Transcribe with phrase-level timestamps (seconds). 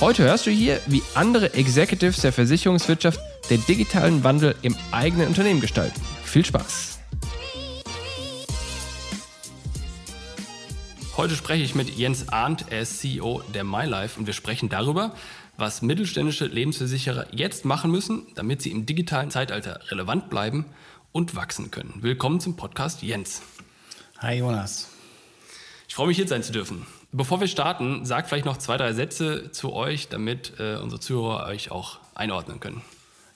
[0.00, 5.60] Heute hörst du hier, wie andere Executives der Versicherungswirtschaft den digitalen Wandel im eigenen Unternehmen
[5.60, 6.00] gestalten.
[6.24, 6.98] Viel Spaß!
[11.16, 15.14] Heute spreche ich mit Jens Arndt, er ist CEO der MyLife und wir sprechen darüber,
[15.56, 20.66] was mittelständische Lebensversicherer jetzt machen müssen, damit sie im digitalen Zeitalter relevant bleiben
[21.12, 21.94] und wachsen können.
[22.00, 23.42] Willkommen zum Podcast Jens.
[24.18, 24.88] Hi Jonas.
[25.86, 26.84] Ich freue mich hier sein zu dürfen.
[27.16, 31.46] Bevor wir starten, sag vielleicht noch zwei, drei Sätze zu euch, damit äh, unsere Zuhörer
[31.46, 32.82] euch auch einordnen können.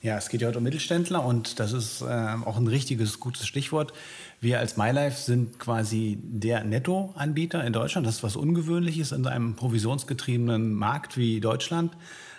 [0.02, 2.06] Ja, es geht ja heute um Mittelständler und das ist äh,
[2.44, 3.92] auch ein richtiges, gutes Stichwort.
[4.40, 8.04] Wir als MyLife sind quasi der Nettoanbieter in Deutschland.
[8.04, 11.92] Das ist was Ungewöhnliches in einem provisionsgetriebenen Markt wie Deutschland.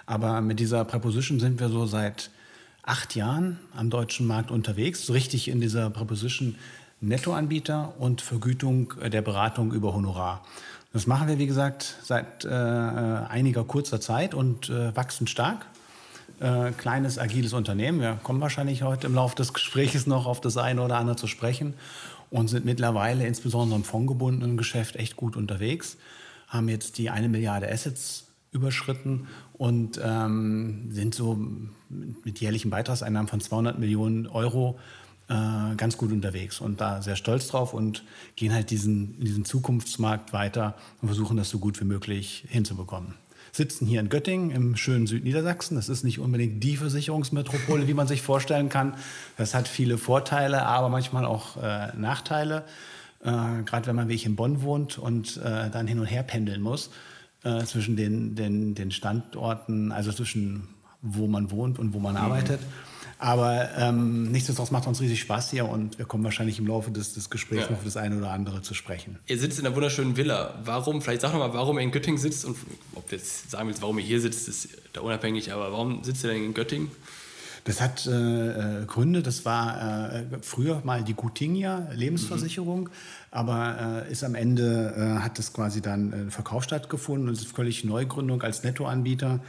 [0.05, 2.31] Aber mit dieser Preposition sind wir so seit
[2.83, 6.55] acht Jahren am deutschen Markt unterwegs, so richtig in dieser Preposition
[7.01, 10.43] Nettoanbieter und Vergütung der Beratung über Honorar.
[10.91, 15.65] Das machen wir, wie gesagt, seit äh, einiger kurzer Zeit und äh, wachsen stark.
[16.39, 17.99] Äh, kleines, agiles Unternehmen.
[17.99, 21.27] Wir kommen wahrscheinlich heute im Laufe des Gesprächs noch auf das eine oder andere zu
[21.27, 21.73] sprechen
[22.31, 25.97] und sind mittlerweile insbesondere im fondgebundenen Geschäft echt gut unterwegs.
[26.47, 31.39] Haben jetzt die eine Milliarde Assets überschritten und ähm, sind so
[32.23, 34.79] mit jährlichen Beitragseinnahmen von 200 Millionen Euro
[35.29, 38.03] äh, ganz gut unterwegs und da sehr stolz drauf und
[38.35, 43.13] gehen halt diesen, diesen Zukunftsmarkt weiter und versuchen das so gut wie möglich hinzubekommen.
[43.51, 45.75] Sitzen hier in Göttingen im schönen Südniedersachsen.
[45.75, 48.95] Das ist nicht unbedingt die Versicherungsmetropole, wie man sich vorstellen kann.
[49.37, 52.63] Das hat viele Vorteile, aber manchmal auch äh, Nachteile.
[53.21, 56.23] Äh, Gerade wenn man wie ich in Bonn wohnt und äh, dann hin und her
[56.23, 56.91] pendeln muss
[57.43, 60.69] äh, zwischen den, den, den Standorten, also zwischen
[61.01, 62.19] wo man wohnt und wo man mhm.
[63.21, 67.13] Aber ähm, nichtsdestotrotz macht uns riesig Spaß hier und wir kommen wahrscheinlich im Laufe des,
[67.13, 67.71] des Gesprächs ja.
[67.71, 69.19] noch das eine oder andere zu sprechen.
[69.27, 70.57] Ihr sitzt in einer wunderschönen Villa.
[70.63, 72.55] Warum, vielleicht sag nochmal, warum ihr in Göttingen sitzt und
[72.95, 76.31] ob jetzt sagen willst, warum ihr hier sitzt, ist da unabhängig, aber warum sitzt ihr
[76.31, 76.89] denn in Göttingen?
[77.65, 79.21] Das hat äh, äh Gründe.
[79.21, 82.89] Das war äh, früher mal die Gutingia Lebensversicherung, mhm.
[83.31, 87.51] aber äh, ist am Ende äh, hat das quasi dann äh, Verkauf stattgefunden und ist
[87.53, 89.41] völlig Neugründung als Nettoanbieter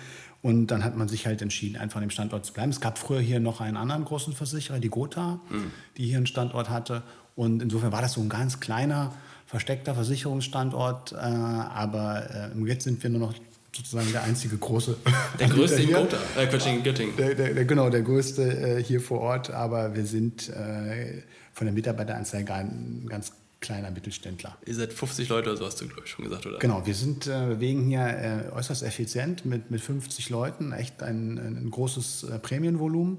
[0.43, 2.71] und dann hat man sich halt entschieden, einfach an dem Standort zu bleiben.
[2.71, 5.71] Es gab früher hier noch einen anderen großen Versicherer, die Gotha, mhm.
[5.97, 7.03] die hier einen Standort hatte.
[7.37, 9.13] Und insofern war das so ein ganz kleiner,
[9.47, 11.13] versteckter Versicherungsstandort.
[11.13, 13.35] Äh, aber äh, jetzt sind wir nur noch
[13.77, 14.97] sozusagen der einzige große.
[15.39, 17.17] Der größte in Gotha, äh, Quatsch, in Göttingen.
[17.17, 19.51] Der, der, der, genau, der größte äh, hier vor Ort.
[19.51, 24.57] Aber wir sind äh, von der Mitarbeiteranzahl ganz kleiner Mittelständler.
[24.67, 26.59] Ihr seid 50 Leute, so hast du, glaube ich, schon gesagt, oder?
[26.59, 31.39] Genau, wir sind äh, wegen hier äh, äußerst effizient mit, mit 50 Leuten, echt ein,
[31.39, 33.19] ein großes äh, Prämienvolumen.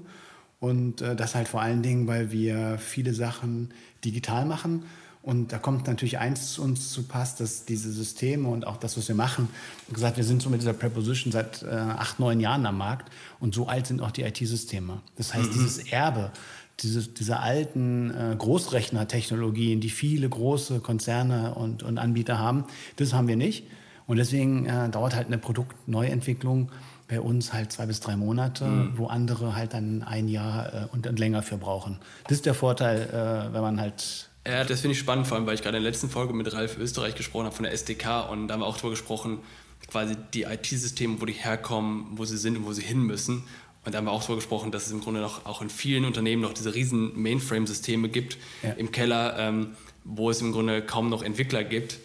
[0.58, 4.84] Und das halt vor allen Dingen, weil wir viele Sachen digital machen.
[5.20, 8.96] Und da kommt natürlich eins zu uns zu Pass, dass diese Systeme und auch das,
[8.96, 9.48] was wir machen,
[9.92, 13.10] gesagt, wir sind so mit dieser Preposition seit acht, neun Jahren am Markt
[13.40, 15.02] und so alt sind auch die IT-Systeme.
[15.16, 15.52] Das heißt, mhm.
[15.52, 16.30] dieses Erbe,
[16.80, 22.64] diese, diese alten äh, Großrechnertechnologien, die viele große Konzerne und, und Anbieter haben,
[22.96, 23.66] das haben wir nicht.
[24.06, 26.70] Und deswegen äh, dauert halt eine Produktneuentwicklung
[27.08, 28.92] bei uns halt zwei bis drei Monate, mhm.
[28.96, 31.98] wo andere halt dann ein Jahr äh, und, und, länger für brauchen.
[32.24, 35.46] Das ist der Vorteil, äh, wenn man halt ja, das finde ich spannend, vor allem,
[35.46, 38.28] weil ich gerade in der letzten Folge mit Ralf Österreich gesprochen habe von der SDK
[38.28, 39.38] und da haben wir auch darüber gesprochen,
[39.86, 43.44] quasi die IT-Systeme, wo die herkommen, wo sie sind und wo sie hin müssen.
[43.84, 46.04] Und da haben wir auch so gesprochen, dass es im Grunde noch auch in vielen
[46.04, 48.72] Unternehmen noch diese riesen Mainframe-Systeme gibt ja.
[48.72, 49.74] im Keller, ähm,
[50.04, 51.98] wo es im Grunde kaum noch Entwickler gibt,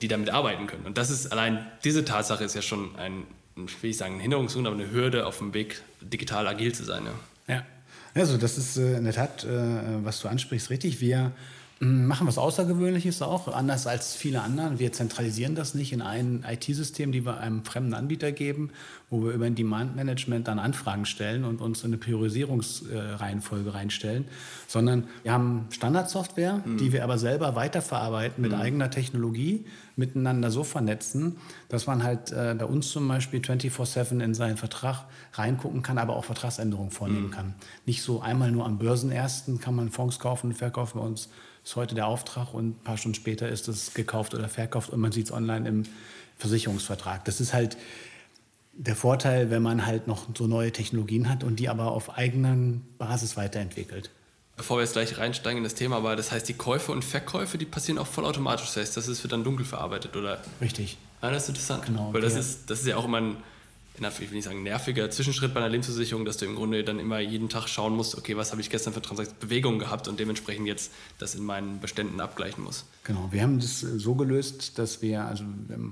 [0.00, 0.86] die damit arbeiten können.
[0.86, 3.24] Und das ist allein diese Tatsache ist ja schon ein,
[3.56, 7.04] will ich sagen, ein Hinderungsgrund, aber eine Hürde auf dem Weg, digital agil zu sein.
[7.48, 7.64] Ja, ja.
[8.14, 9.48] also das ist äh, in der Tat, äh,
[10.04, 11.00] was du ansprichst, richtig.
[11.00, 11.32] Wir
[11.84, 14.78] machen was Außergewöhnliches auch, anders als viele anderen.
[14.78, 18.70] Wir zentralisieren das nicht in ein IT-System, die wir einem fremden Anbieter geben,
[19.10, 24.24] wo wir über ein Demand-Management dann Anfragen stellen und uns in eine Priorisierungsreihenfolge reinstellen,
[24.66, 26.78] sondern wir haben Standardsoftware, mhm.
[26.78, 28.58] die wir aber selber weiterverarbeiten mit mhm.
[28.58, 29.66] eigener Technologie,
[29.96, 31.36] miteinander so vernetzen,
[31.68, 35.04] dass man halt äh, bei uns zum Beispiel 24-7 in seinen Vertrag
[35.34, 37.30] reingucken kann, aber auch Vertragsänderungen vornehmen mhm.
[37.30, 37.54] kann.
[37.86, 41.28] Nicht so einmal nur am Börsenersten kann man Fonds kaufen und verkaufen bei uns
[41.64, 45.00] ist heute der Auftrag und ein paar Stunden später ist es gekauft oder verkauft und
[45.00, 45.82] man sieht es online im
[46.38, 47.24] Versicherungsvertrag.
[47.24, 47.76] Das ist halt
[48.74, 52.56] der Vorteil, wenn man halt noch so neue Technologien hat und die aber auf eigener
[52.98, 54.10] Basis weiterentwickelt.
[54.56, 57.58] Bevor wir jetzt gleich reinsteigen in das Thema, aber das heißt, die Käufe und Verkäufe,
[57.58, 58.66] die passieren auch vollautomatisch.
[58.66, 60.40] Das heißt, das ist, wird dann dunkel verarbeitet, oder?
[60.60, 60.96] Richtig.
[61.20, 61.86] Ah, das ist interessant.
[61.86, 62.12] Genau.
[62.12, 63.36] Weil das ist, das ist ja auch immer ein
[63.96, 67.20] ich will nicht sagen nerviger Zwischenschritt bei einer Lebensversicherung, dass du im Grunde dann immer
[67.20, 70.92] jeden Tag schauen musst, okay, was habe ich gestern für Transaktionsbewegungen gehabt und dementsprechend jetzt
[71.18, 72.84] das in meinen Beständen abgleichen muss.
[73.04, 75.44] Genau, wir haben das so gelöst, dass wir, also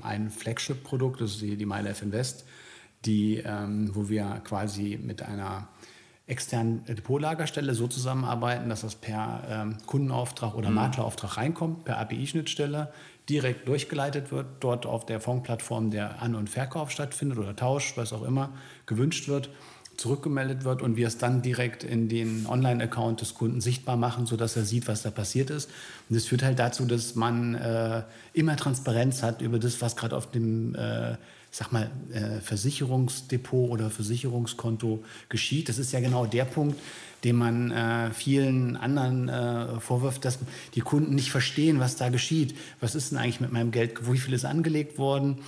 [0.02, 2.44] ein Flagship-Produkt, das ist die, die MyLife Invest,
[3.04, 5.68] die, ähm, wo wir quasi mit einer
[6.26, 10.76] externen Depotlagerstelle so zusammenarbeiten, dass das per ähm, Kundenauftrag oder mhm.
[10.76, 12.92] Maklerauftrag reinkommt, per API-Schnittstelle
[13.28, 18.12] direkt durchgeleitet wird, dort auf der Fondsplattform der An- und Verkauf stattfindet oder Tausch, was
[18.12, 18.50] auch immer
[18.86, 19.50] gewünscht wird,
[19.96, 24.56] zurückgemeldet wird und wir es dann direkt in den Online-Account des Kunden sichtbar machen, sodass
[24.56, 25.70] er sieht, was da passiert ist.
[26.08, 28.02] Und das führt halt dazu, dass man äh,
[28.32, 31.16] immer Transparenz hat über das, was gerade auf dem äh,
[31.52, 35.68] sag mal, äh, Versicherungsdepot oder Versicherungskonto geschieht.
[35.68, 36.80] Das ist ja genau der Punkt,
[37.24, 40.38] den man äh, vielen anderen äh, vorwirft, dass
[40.74, 42.56] die Kunden nicht verstehen, was da geschieht.
[42.80, 44.10] Was ist denn eigentlich mit meinem Geld?
[44.10, 45.38] Wie viel ist angelegt worden?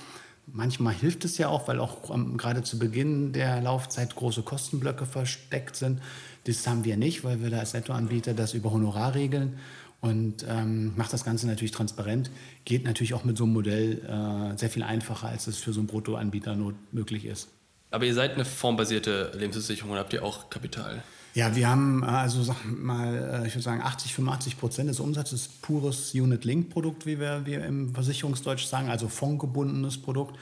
[0.47, 5.05] Manchmal hilft es ja auch, weil auch ähm, gerade zu Beginn der Laufzeit große Kostenblöcke
[5.05, 6.01] versteckt sind.
[6.45, 9.57] Das haben wir nicht, weil wir da als Nettoanbieter das über Honorar regeln
[10.01, 12.29] und ähm, macht das Ganze natürlich transparent.
[12.63, 15.79] Geht natürlich auch mit so einem Modell äh, sehr viel einfacher, als es für so
[15.79, 16.55] einen Bruttoanbieter
[16.91, 17.49] möglich ist.
[17.89, 21.03] Aber ihr seid eine formbasierte Lebensversicherung und habt ihr auch Kapital?
[21.35, 25.01] Ja, wir haben äh, also sag mal, äh, ich würde sagen 80, 85 Prozent des
[25.01, 30.39] Umsatzes pures Unit-Link-Produkt, wie wir, wir im Versicherungsdeutsch sagen, also fondgebundenes Produkt.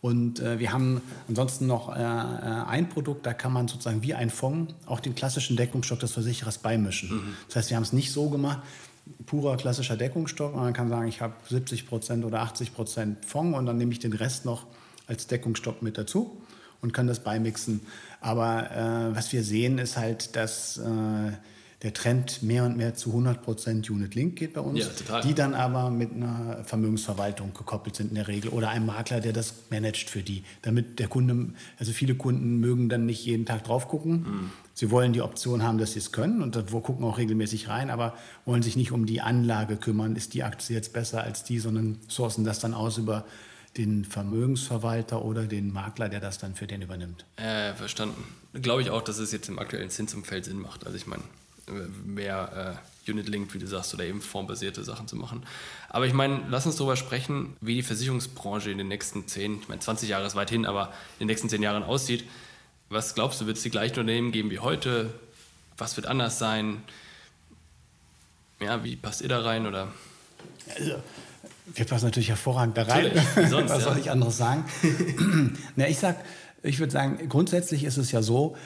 [0.00, 4.14] Und äh, wir haben ansonsten noch äh, äh, ein Produkt, da kann man sozusagen wie
[4.14, 7.10] ein Fonds auch den klassischen Deckungsstock des Versicherers beimischen.
[7.10, 7.36] Mhm.
[7.48, 8.60] Das heißt, wir haben es nicht so gemacht,
[9.26, 10.54] purer klassischer Deckungsstock.
[10.54, 13.98] Man kann sagen, ich habe 70 Prozent oder 80 Prozent Fonds und dann nehme ich
[13.98, 14.66] den Rest noch
[15.08, 16.40] als Deckungsstock mit dazu
[16.82, 17.80] und kann das beimixen.
[18.20, 21.32] Aber äh, was wir sehen, ist halt, dass äh,
[21.82, 25.52] der Trend mehr und mehr zu 100% Unit Link geht bei uns, ja, die dann
[25.52, 30.08] aber mit einer Vermögensverwaltung gekoppelt sind in der Regel oder einem Makler, der das managt
[30.08, 34.12] für die, damit der Kunde, also viele Kunden mögen dann nicht jeden Tag drauf gucken.
[34.12, 34.50] Mhm.
[34.72, 37.90] Sie wollen die Option haben, dass sie es können und da gucken auch regelmäßig rein,
[37.90, 38.14] aber
[38.46, 41.98] wollen sich nicht um die Anlage kümmern, ist die Aktie jetzt besser als die, sondern
[42.08, 43.26] sourcen das dann aus über
[43.76, 47.24] den Vermögensverwalter oder den Makler, der das dann für den übernimmt.
[47.36, 48.24] Äh, verstanden.
[48.54, 50.86] Glaube ich auch, dass es jetzt im aktuellen Zinsumfeld Sinn macht.
[50.86, 51.22] Also ich meine,
[52.04, 55.44] mehr äh, Unit-Linked, wie du sagst, oder eben formbasierte Sachen zu machen.
[55.88, 59.68] Aber ich meine, lass uns darüber sprechen, wie die Versicherungsbranche in den nächsten 10, ich
[59.68, 62.24] meine 20 Jahre ist weit hin, aber in den nächsten 10 Jahren aussieht.
[62.88, 65.12] Was glaubst du, wird es die gleichen Unternehmen geben wie heute?
[65.76, 66.82] Was wird anders sein?
[68.60, 69.66] Ja, wie passt ihr da rein?
[69.66, 69.92] Oder?
[70.74, 71.02] Also,
[71.74, 73.10] wir passen natürlich hervorragend da rein.
[73.48, 74.64] Sonst, Was soll ich anderes sagen?
[75.76, 76.16] Na, ich sag,
[76.62, 78.56] ich würde sagen, grundsätzlich ist es ja so,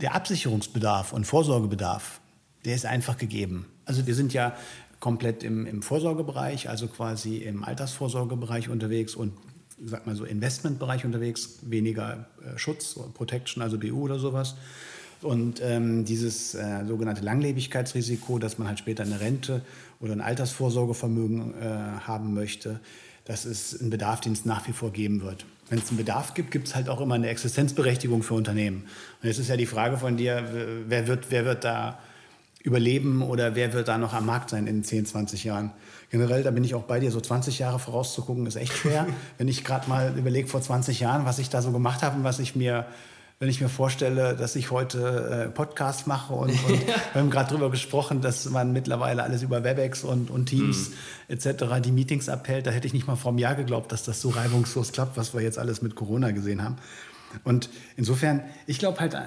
[0.00, 2.20] der Absicherungsbedarf und Vorsorgebedarf
[2.64, 3.66] der ist einfach gegeben.
[3.84, 4.56] Also wir sind ja
[5.00, 9.34] komplett im, im Vorsorgebereich, also quasi im Altersvorsorgebereich unterwegs und
[9.84, 14.56] sag mal so Investmentbereich unterwegs, weniger äh, Schutz, Protection, also BU oder sowas.
[15.24, 19.62] Und ähm, dieses äh, sogenannte Langlebigkeitsrisiko, dass man halt später eine Rente
[20.00, 21.66] oder ein Altersvorsorgevermögen äh,
[22.06, 22.80] haben möchte,
[23.24, 25.46] das ist ein Bedarf, den es nach wie vor geben wird.
[25.70, 28.84] Wenn es einen Bedarf gibt, gibt es halt auch immer eine Existenzberechtigung für Unternehmen.
[29.22, 30.44] Und jetzt ist ja die Frage von dir,
[30.86, 31.98] wer wird, wer wird da
[32.62, 35.70] überleben oder wer wird da noch am Markt sein in 10, 20 Jahren.
[36.10, 39.06] Generell, da bin ich auch bei dir, so 20 Jahre vorauszugucken, ist echt schwer.
[39.38, 42.24] Wenn ich gerade mal überlege, vor 20 Jahren, was ich da so gemacht habe und
[42.24, 42.86] was ich mir,
[43.44, 47.50] wenn ich mir vorstelle, dass ich heute äh, Podcasts mache und, und wir haben gerade
[47.50, 50.88] darüber gesprochen, dass man mittlerweile alles über WebEx und, und Teams
[51.28, 51.34] mhm.
[51.34, 51.64] etc.
[51.84, 54.30] die Meetings abhält, da hätte ich nicht mal vor einem Jahr geglaubt, dass das so
[54.30, 56.76] reibungslos klappt, was wir jetzt alles mit Corona gesehen haben.
[57.42, 59.18] Und insofern, ich glaube halt, äh,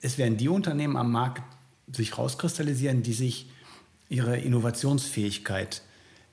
[0.00, 1.44] es werden die Unternehmen am Markt
[1.92, 3.48] sich rauskristallisieren, die sich
[4.08, 5.82] ihre Innovationsfähigkeit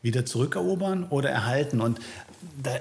[0.02, 1.82] wieder zurückerobern oder erhalten.
[1.82, 2.00] Und
[2.64, 2.72] da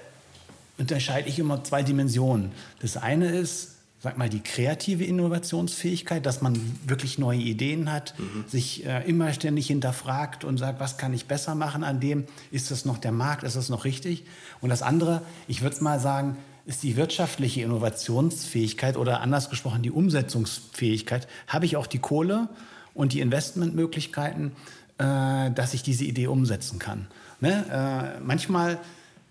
[0.79, 2.53] unterscheide ich immer zwei Dimensionen.
[2.81, 8.45] Das eine ist, sag mal, die kreative Innovationsfähigkeit, dass man wirklich neue Ideen hat, mhm.
[8.49, 12.25] sich äh, immer ständig hinterfragt und sagt, was kann ich besser machen an dem?
[12.51, 13.43] Ist das noch der Markt?
[13.43, 14.25] Ist das noch richtig?
[14.63, 19.91] Und das andere, ich würde mal sagen, ist die wirtschaftliche Innovationsfähigkeit oder anders gesprochen die
[19.91, 21.29] Umsetzungsfähigkeit.
[21.47, 22.49] Habe ich auch die Kohle
[22.95, 24.53] und die Investmentmöglichkeiten,
[24.97, 27.07] äh, dass ich diese Idee umsetzen kann?
[27.41, 28.17] Ne?
[28.19, 28.79] Äh, manchmal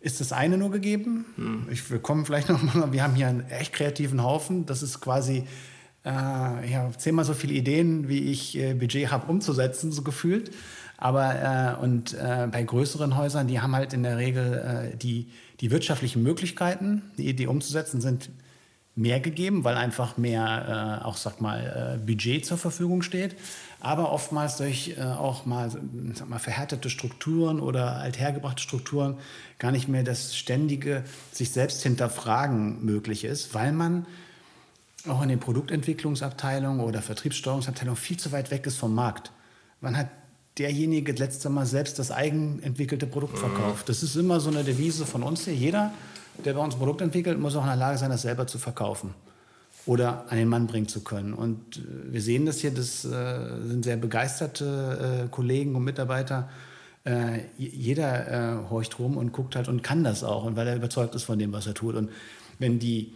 [0.01, 1.25] ist das eine nur gegeben.
[1.36, 1.68] Hm.
[1.72, 4.65] Ich, wir kommen vielleicht noch mal, wir haben hier einen echt kreativen Haufen.
[4.65, 5.44] Das ist quasi,
[6.06, 10.51] äh, ich habe zehnmal so viele Ideen, wie ich äh, Budget habe umzusetzen, so gefühlt.
[10.98, 15.29] Aber äh, und äh, bei größeren Häusern, die haben halt in der Regel äh, die,
[15.62, 18.29] die wirtschaftlichen Möglichkeiten, die Idee umzusetzen, sind
[18.96, 23.38] mehr gegeben, weil einfach mehr, äh, auch sag mal, äh, Budget zur Verfügung steht.
[23.82, 25.72] Aber oftmals durch äh, auch mal,
[26.14, 29.18] sag mal verhärtete Strukturen oder althergebrachte Strukturen
[29.58, 34.06] gar nicht mehr das ständige sich selbst hinterfragen möglich ist, weil man
[35.08, 39.32] auch in den Produktentwicklungsabteilungen oder Vertriebssteuerungsabteilungen viel zu weit weg ist vom Markt.
[39.80, 40.10] Man hat
[40.58, 43.38] derjenige letzte Mal selbst das eigenentwickelte Produkt mhm.
[43.38, 43.88] verkauft.
[43.88, 45.56] Das ist immer so eine Devise von uns hier.
[45.56, 45.94] Jeder
[46.46, 48.60] der bei uns ein Produkt entwickelt, muss auch in der Lage sein, das selber zu
[48.60, 49.14] verkaufen
[49.89, 51.34] oder an den Mann bringen zu können.
[51.34, 53.10] Und äh, wir sehen das hier, das äh,
[53.65, 56.48] sind sehr begeisterte äh, Kollegen und Mitarbeiter.
[57.58, 61.24] Jeder horcht rum und guckt halt und kann das auch, und weil er überzeugt ist
[61.24, 61.96] von dem, was er tut.
[61.96, 62.12] Und
[62.60, 63.13] wenn die,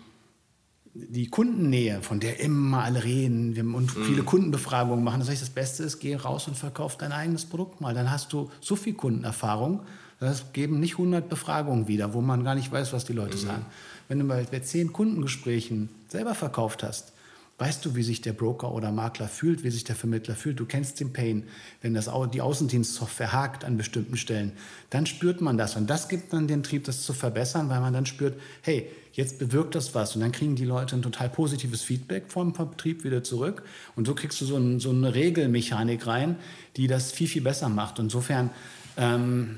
[0.95, 4.03] die Kundennähe, von der immer alle reden und mhm.
[4.05, 7.81] viele Kundenbefragungen machen, das heißt, das Beste ist, geh raus und verkauf dein eigenes Produkt
[7.81, 7.93] mal.
[7.93, 9.81] Dann hast du so viel Kundenerfahrung,
[10.19, 13.41] das geben nicht 100 Befragungen wieder, wo man gar nicht weiß, was die Leute mhm.
[13.41, 13.65] sagen.
[14.13, 17.13] Wenn du bei, zehn Kundengesprächen selber verkauft hast,
[17.57, 20.59] weißt du, wie sich der Broker oder Makler fühlt, wie sich der Vermittler fühlt.
[20.59, 21.45] Du kennst den Pain.
[21.81, 24.51] Wenn das, die Außendienstsoftware hakt an bestimmten Stellen,
[24.91, 25.75] dann spürt man das.
[25.75, 29.39] Und das gibt dann den Trieb, das zu verbessern, weil man dann spürt, hey, jetzt
[29.39, 30.13] bewirkt das was.
[30.13, 33.63] Und dann kriegen die Leute ein total positives Feedback vom Vertrieb wieder zurück.
[33.95, 36.35] Und so kriegst du so, ein, so eine Regelmechanik rein,
[36.77, 37.97] die das viel, viel besser macht.
[37.97, 38.51] Insofern...
[38.95, 39.57] Ähm,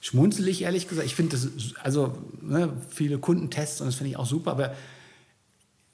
[0.00, 1.06] schmunzel ich ehrlich gesagt.
[1.06, 1.48] Ich finde das,
[1.82, 4.74] also ne, viele Kundentests und das finde ich auch super, aber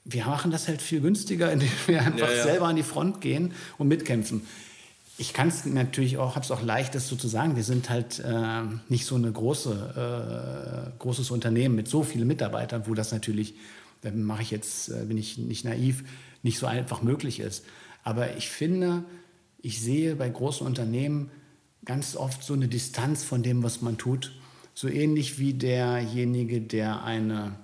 [0.03, 2.43] wir machen das halt viel günstiger, indem wir einfach ja, ja.
[2.43, 4.43] selber an die Front gehen und mitkämpfen.
[5.17, 7.55] Ich kann es natürlich auch, habe es auch leicht, das so zu sagen.
[7.55, 12.83] Wir sind halt äh, nicht so ein große, äh, großes Unternehmen mit so vielen Mitarbeitern,
[12.85, 13.55] wo das natürlich,
[14.01, 16.03] da mache ich jetzt, äh, bin ich nicht naiv,
[16.43, 17.63] nicht so einfach möglich ist.
[18.03, 19.05] Aber ich finde,
[19.61, 21.31] ich sehe bei großen Unternehmen
[21.85, 24.33] ganz oft so eine Distanz von dem, was man tut.
[24.73, 27.55] So ähnlich wie derjenige, der eine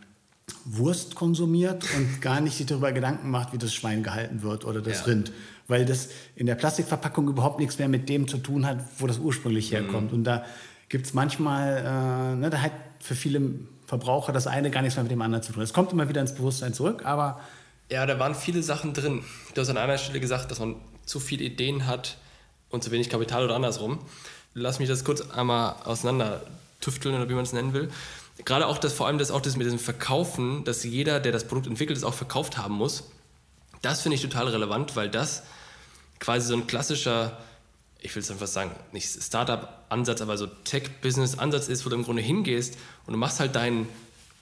[0.66, 4.82] Wurst konsumiert und gar nicht sich darüber Gedanken macht, wie das Schwein gehalten wird oder
[4.82, 5.06] das ja.
[5.06, 5.32] Rind.
[5.68, 9.20] Weil das in der Plastikverpackung überhaupt nichts mehr mit dem zu tun hat, wo das
[9.20, 9.76] ursprünglich mhm.
[9.76, 10.12] herkommt.
[10.12, 10.20] Mhm.
[10.20, 10.46] Und da
[10.90, 13.42] gibt es manchmal, äh, ne, da hat für viele
[13.88, 15.64] Verbraucher das eine gar nichts mehr mit dem anderen zu tun.
[15.64, 17.40] Es kommt immer wieder ins Bewusstsein zurück, aber.
[17.90, 19.24] Ja, da waren viele Sachen drin.
[19.54, 20.76] Du hast an einer Stelle gesagt, dass man
[21.06, 22.18] zu viele Ideen hat,
[22.72, 24.00] und zu wenig Kapital oder andersrum.
[24.54, 26.42] Lass mich das kurz einmal auseinander
[26.82, 27.92] tüfteln oder wie man es nennen will.
[28.44, 31.48] Gerade auch das, vor allem das auch das mit diesem Verkaufen, dass jeder, der das
[31.48, 33.04] Produkt entwickelt, es auch verkauft haben muss.
[33.82, 35.44] Das finde ich total relevant, weil das
[36.20, 37.38] quasi so ein klassischer,
[38.00, 42.22] ich will es einfach sagen, nicht Startup-Ansatz, aber so Tech-Business-Ansatz ist, wo du im Grunde
[42.22, 43.88] hingehst und du machst halt deinen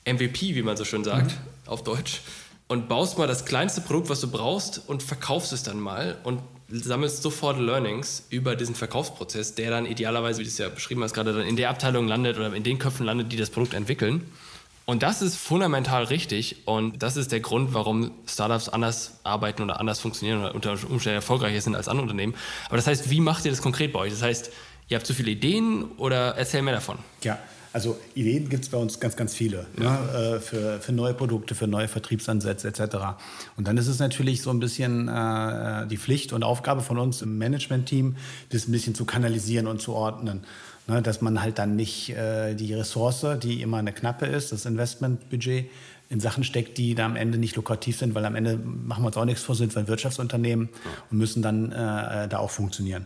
[0.05, 1.37] MVP, wie man so schön sagt, mhm.
[1.65, 2.21] auf Deutsch,
[2.67, 6.41] und baust mal das kleinste Produkt, was du brauchst und verkaufst es dann mal und
[6.71, 11.13] sammelst sofort Learnings über diesen Verkaufsprozess, der dann idealerweise, wie du es ja beschrieben hast,
[11.13, 14.29] gerade dann in der Abteilung landet oder in den Köpfen landet, die das Produkt entwickeln.
[14.85, 19.79] Und das ist fundamental richtig und das ist der Grund, warum Startups anders arbeiten oder
[19.79, 22.33] anders funktionieren oder unter Umständen erfolgreicher sind als andere Unternehmen.
[22.67, 24.11] Aber das heißt, wie macht ihr das konkret bei euch?
[24.11, 24.51] Das heißt,
[24.87, 26.97] ihr habt zu viele Ideen oder erzähl mehr davon.
[27.21, 27.37] Ja,
[27.71, 29.99] also Ideen gibt es bei uns ganz, ganz viele ja.
[29.99, 30.39] ne?
[30.39, 32.97] für, für neue Produkte, für neue Vertriebsansätze etc.
[33.57, 37.21] Und dann ist es natürlich so ein bisschen äh, die Pflicht und Aufgabe von uns
[37.21, 38.15] im Management-Team,
[38.49, 40.41] das ein bisschen zu kanalisieren und zu ordnen.
[40.87, 41.01] Ne?
[41.01, 45.69] Dass man halt dann nicht äh, die Ressource, die immer eine knappe ist, das Investmentbudget,
[46.09, 49.07] in Sachen steckt, die da am Ende nicht lukrativ sind, weil am Ende machen wir
[49.07, 50.69] uns auch nichts vor, sind wir ein Wirtschaftsunternehmen
[51.11, 53.05] und müssen dann äh, da auch funktionieren.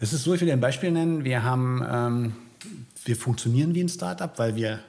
[0.00, 1.24] Es ist so, ich will dir ein Beispiel nennen.
[1.24, 2.32] Wir haben ähm,
[3.04, 4.80] wir funktionieren wie ein Startup, weil wir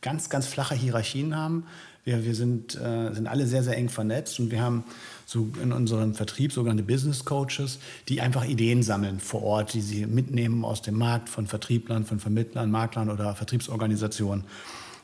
[0.00, 1.64] ganz, ganz flache Hierarchien haben.
[2.04, 4.84] Wir, wir sind, äh, sind alle sehr, sehr eng vernetzt und wir haben
[5.26, 10.06] so in unserem Vertrieb sogenannte Business Coaches, die einfach Ideen sammeln vor Ort, die sie
[10.06, 14.44] mitnehmen aus dem Markt von Vertrieblern, von Vermittlern, Maklern oder Vertriebsorganisationen.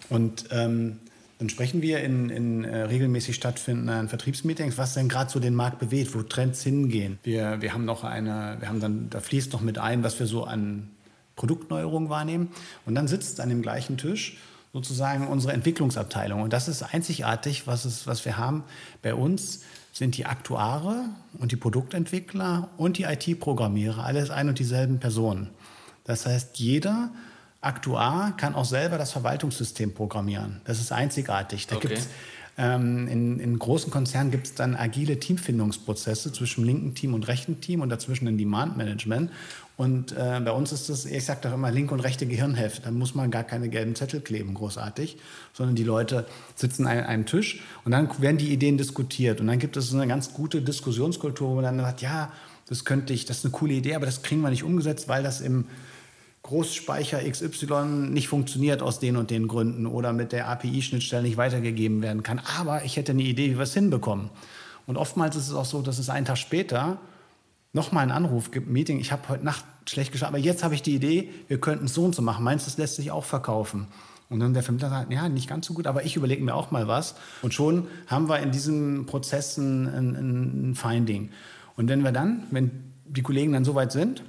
[0.09, 0.99] Und ähm,
[1.39, 5.81] dann sprechen wir in, in äh, regelmäßig stattfindenden Vertriebsmeetings, was denn gerade so den Markt
[5.81, 7.19] bewegt, wo Trends hingehen.
[7.23, 10.27] Wir, wir haben noch eine, wir haben dann, da fließt noch mit ein, was wir
[10.27, 10.89] so an
[11.37, 12.51] Produktneuerungen wahrnehmen.
[12.87, 14.39] Und dann sitzt an dem gleichen Tisch
[14.73, 16.43] sozusagen unsere Entwicklungsabteilung.
[16.43, 18.65] Und das ist einzigartig, was, es, was wir haben.
[19.03, 19.63] Bei uns
[19.93, 21.05] sind die Aktuare
[21.39, 25.51] und die Produktentwickler und die IT-Programmierer alles ein und dieselben Personen.
[26.03, 27.11] Das heißt, jeder
[27.61, 30.61] Aktuar kann auch selber das Verwaltungssystem programmieren.
[30.65, 31.69] Das ist einzigartig.
[31.69, 31.89] Da okay.
[31.89, 32.09] gibt's
[32.57, 37.61] ähm, in, in, großen Konzernen gibt es dann agile Teamfindungsprozesse zwischen linken Team und rechten
[37.61, 39.33] Team und dazwischen ein Demand Management.
[39.77, 42.83] Und äh, bei uns ist das, ich sage doch immer, linke und rechte Gehirnhälfte.
[42.83, 45.17] Da muss man gar keine gelben Zettel kleben, großartig,
[45.53, 49.41] sondern die Leute sitzen an einem Tisch und dann werden die Ideen diskutiert.
[49.41, 52.33] Und dann gibt es so eine ganz gute Diskussionskultur, wo man dann sagt, ja,
[52.69, 55.25] das könnte ich, das ist eine coole Idee, aber das kriegen wir nicht umgesetzt, weil
[55.25, 55.67] das im
[56.45, 62.01] Großspeicher XY nicht funktioniert aus den und den Gründen oder mit der API-Schnittstelle nicht weitergegeben
[62.01, 62.41] werden kann.
[62.59, 64.31] Aber ich hätte eine Idee, wie wir es hinbekommen.
[64.87, 66.99] Und oftmals ist es auch so, dass es einen Tag später
[67.75, 70.83] nochmal einen Anruf gibt, Meeting, ich habe heute Nacht schlecht geschafft, aber jetzt habe ich
[70.83, 72.43] die Idee, wir könnten es so und so machen.
[72.43, 73.89] Meinst du, das lässt sich auch verkaufen?
[74.31, 76.71] Und dann der Vermittler sagt, ja, nicht ganz so gut, aber ich überlege mir auch
[76.71, 77.15] mal was.
[77.43, 81.31] Und schon haben wir in diesen Prozessen ein, ein Finding.
[81.77, 82.71] Und wenn wir dann, wenn
[83.05, 84.23] die Kollegen dann soweit sind,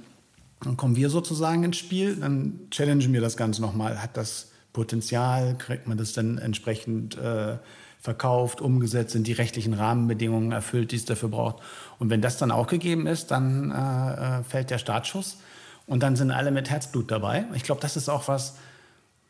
[0.60, 4.02] dann kommen wir sozusagen ins Spiel, dann challengen wir das Ganze nochmal.
[4.02, 5.56] Hat das Potenzial?
[5.56, 7.56] Kriegt man das dann entsprechend äh,
[8.00, 9.12] verkauft, umgesetzt?
[9.12, 11.62] Sind die rechtlichen Rahmenbedingungen erfüllt, die es dafür braucht?
[11.98, 15.38] Und wenn das dann auch gegeben ist, dann äh, äh fällt der Startschuss
[15.86, 17.44] und dann sind alle mit Herzblut dabei.
[17.54, 18.54] Ich glaube, das ist auch was,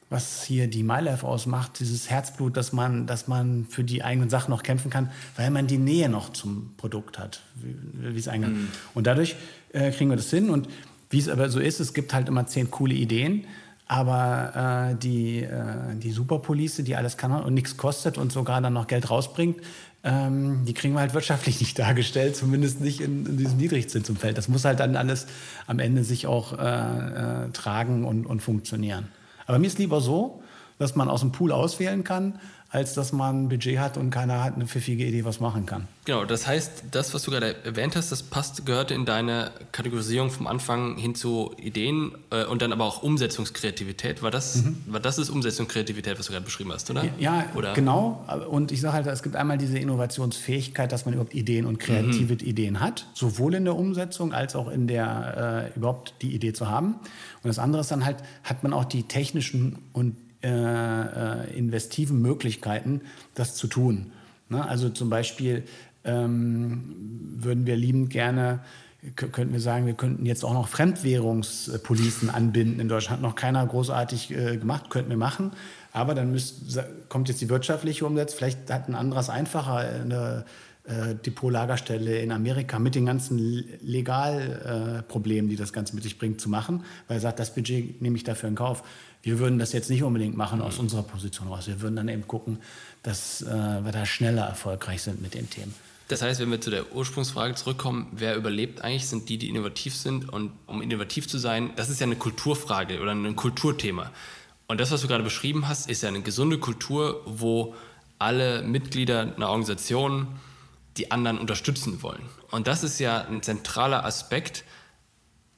[0.08, 4.50] was hier die MyLife ausmacht, dieses Herzblut, dass man, dass man für die eigenen Sachen
[4.50, 8.56] noch kämpfen kann, weil man die Nähe noch zum Produkt hat, wie, es eingangs.
[8.56, 8.68] Mhm.
[8.94, 9.36] Und dadurch
[9.72, 10.48] äh, kriegen wir das hin.
[10.50, 10.68] Und
[11.10, 13.46] wie es aber so ist, es gibt halt immer zehn coole Ideen,
[13.86, 18.72] aber äh, die, äh, die Superpolice, die alles kann und nichts kostet und sogar dann
[18.72, 19.60] noch Geld rausbringt,
[20.02, 24.36] ähm, die kriegen wir halt wirtschaftlich nicht dargestellt, zumindest nicht in, in diesem Niedrigzinsumfeld.
[24.36, 25.26] Das muss halt dann alles
[25.66, 29.08] am Ende sich auch äh, äh, tragen und, und funktionieren.
[29.46, 30.42] Aber mir ist lieber so,
[30.78, 32.38] dass man aus dem Pool auswählen kann,
[32.70, 35.86] als dass man ein Budget hat und keiner hat eine pfiffige Idee, was machen kann.
[36.04, 40.30] Genau, das heißt, das, was du gerade erwähnt hast, das passt, gehörte in deine Kategorisierung
[40.30, 44.22] vom Anfang hin zu Ideen äh, und dann aber auch Umsetzungskreativität.
[44.22, 44.82] War das, mhm.
[44.86, 47.04] war das ist Umsetzungskreativität, was du gerade beschrieben hast, oder?
[47.18, 47.72] Ja, oder?
[47.74, 48.24] genau.
[48.50, 52.34] Und ich sage halt, es gibt einmal diese Innovationsfähigkeit, dass man überhaupt Ideen und kreative
[52.34, 52.40] mhm.
[52.40, 56.68] Ideen hat, sowohl in der Umsetzung als auch in der äh, überhaupt die Idee zu
[56.68, 56.96] haben.
[57.42, 62.20] Und das andere ist dann halt, hat man auch die technischen und äh, äh, investiven
[62.22, 63.00] Möglichkeiten,
[63.34, 64.12] das zu tun.
[64.48, 64.66] Ne?
[64.66, 65.64] Also zum Beispiel
[66.04, 66.94] ähm,
[67.38, 68.60] würden wir liebend gerne
[69.14, 72.80] könnten wir sagen, wir könnten jetzt auch noch Fremdwährungspolicen anbinden.
[72.80, 75.52] In Deutschland hat noch keiner großartig äh, gemacht, könnten wir machen.
[75.92, 76.78] Aber dann müsst,
[77.08, 78.38] kommt jetzt die wirtschaftliche Umsetzung.
[78.38, 80.44] Vielleicht hat ein anderes einfacher eine
[80.84, 86.40] äh, Depot-Lagerstelle in Amerika mit den ganzen Legalproblemen, äh, die das Ganze mit sich bringt,
[86.40, 88.82] zu machen, weil er sagt, das Budget nehme ich dafür in Kauf.
[89.26, 91.66] Wir würden das jetzt nicht unbedingt machen aus unserer Position raus.
[91.66, 92.60] Wir würden dann eben gucken,
[93.02, 95.74] dass äh, wir da schneller erfolgreich sind mit den Themen.
[96.06, 99.96] Das heißt, wenn wir zu der Ursprungsfrage zurückkommen, wer überlebt eigentlich, sind die, die innovativ
[99.96, 100.28] sind.
[100.28, 104.12] Und um innovativ zu sein, das ist ja eine Kulturfrage oder ein Kulturthema.
[104.68, 107.74] Und das, was du gerade beschrieben hast, ist ja eine gesunde Kultur, wo
[108.20, 110.28] alle Mitglieder einer Organisation
[110.98, 112.22] die anderen unterstützen wollen.
[112.52, 114.62] Und das ist ja ein zentraler Aspekt,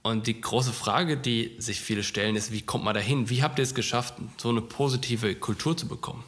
[0.08, 3.28] und die große Frage, die sich viele stellen, ist, wie kommt man dahin?
[3.28, 6.24] Wie habt ihr es geschafft, so eine positive Kultur zu bekommen?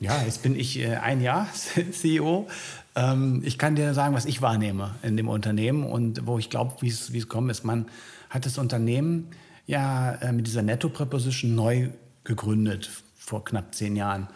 [0.00, 1.48] Ja, jetzt bin ich äh, ein Jahr
[1.92, 2.48] CEO.
[2.96, 6.74] Ähm, ich kann dir sagen, was ich wahrnehme in dem Unternehmen und wo ich glaube,
[6.80, 7.64] wie es gekommen ist.
[7.64, 7.86] Man
[8.30, 9.28] hat das Unternehmen
[9.66, 11.90] ja äh, mit dieser Netto-Preposition neu
[12.24, 14.28] gegründet vor knapp zehn Jahren.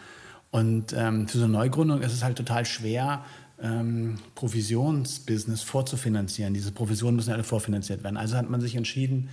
[0.51, 3.25] Und ähm, für so eine Neugründung ist es halt total schwer,
[3.63, 6.55] ähm, Provisionsbusiness vorzufinanzieren.
[6.55, 8.17] Diese Provisionen müssen alle vorfinanziert werden.
[8.17, 9.29] Also hat man sich entschieden,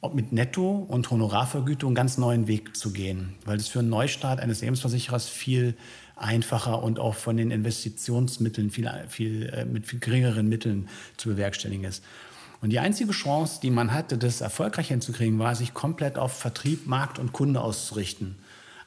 [0.00, 3.88] ob mit Netto- und Honorarvergütung einen ganz neuen Weg zu gehen, weil es für einen
[3.88, 5.74] Neustart eines Lebensversicherers viel
[6.16, 11.84] einfacher und auch von den Investitionsmitteln viel, viel, äh, mit viel geringeren Mitteln zu bewerkstelligen
[11.84, 12.02] ist.
[12.60, 16.86] Und die einzige Chance, die man hatte, das erfolgreich hinzukriegen, war, sich komplett auf Vertrieb,
[16.86, 18.36] Markt und Kunde auszurichten.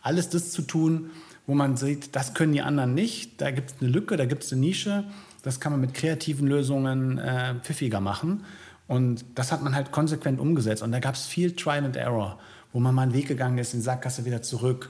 [0.01, 1.10] Alles das zu tun,
[1.47, 4.43] wo man sieht, das können die anderen nicht, da gibt es eine Lücke, da gibt
[4.43, 5.03] es eine Nische,
[5.43, 8.43] das kann man mit kreativen Lösungen äh, pfiffiger machen.
[8.88, 10.84] Und das hat man halt konsequent umgesetzt.
[10.84, 12.39] Und da gab es viel Trial and Error,
[12.71, 14.89] wo man mal einen Weg gegangen ist, in Sackgasse wieder zurück,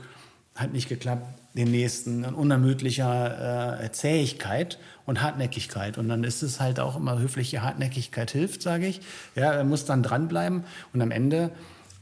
[0.56, 5.98] hat nicht geklappt, den nächsten, in unermüdlicher äh, Zähigkeit und Hartnäckigkeit.
[5.98, 9.02] Und dann ist es halt auch immer höfliche Hartnäckigkeit hilft, sage ich.
[9.36, 10.64] Ja, er muss dann dranbleiben
[10.94, 11.52] und am Ende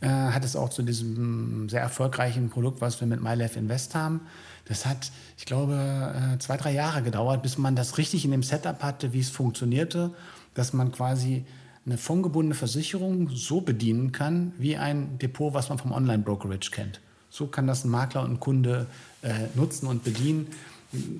[0.03, 4.21] äh, hat es auch zu diesem sehr erfolgreichen Produkt, was wir mit MyLife Invest haben.
[4.65, 8.43] Das hat, ich glaube, äh, zwei, drei Jahre gedauert, bis man das richtig in dem
[8.43, 10.11] Setup hatte, wie es funktionierte,
[10.55, 11.45] dass man quasi
[11.85, 16.99] eine fondgebundene Versicherung so bedienen kann, wie ein Depot, was man vom Online-Brokerage kennt.
[17.29, 18.87] So kann das ein Makler und ein Kunde
[19.21, 20.47] äh, nutzen und bedienen,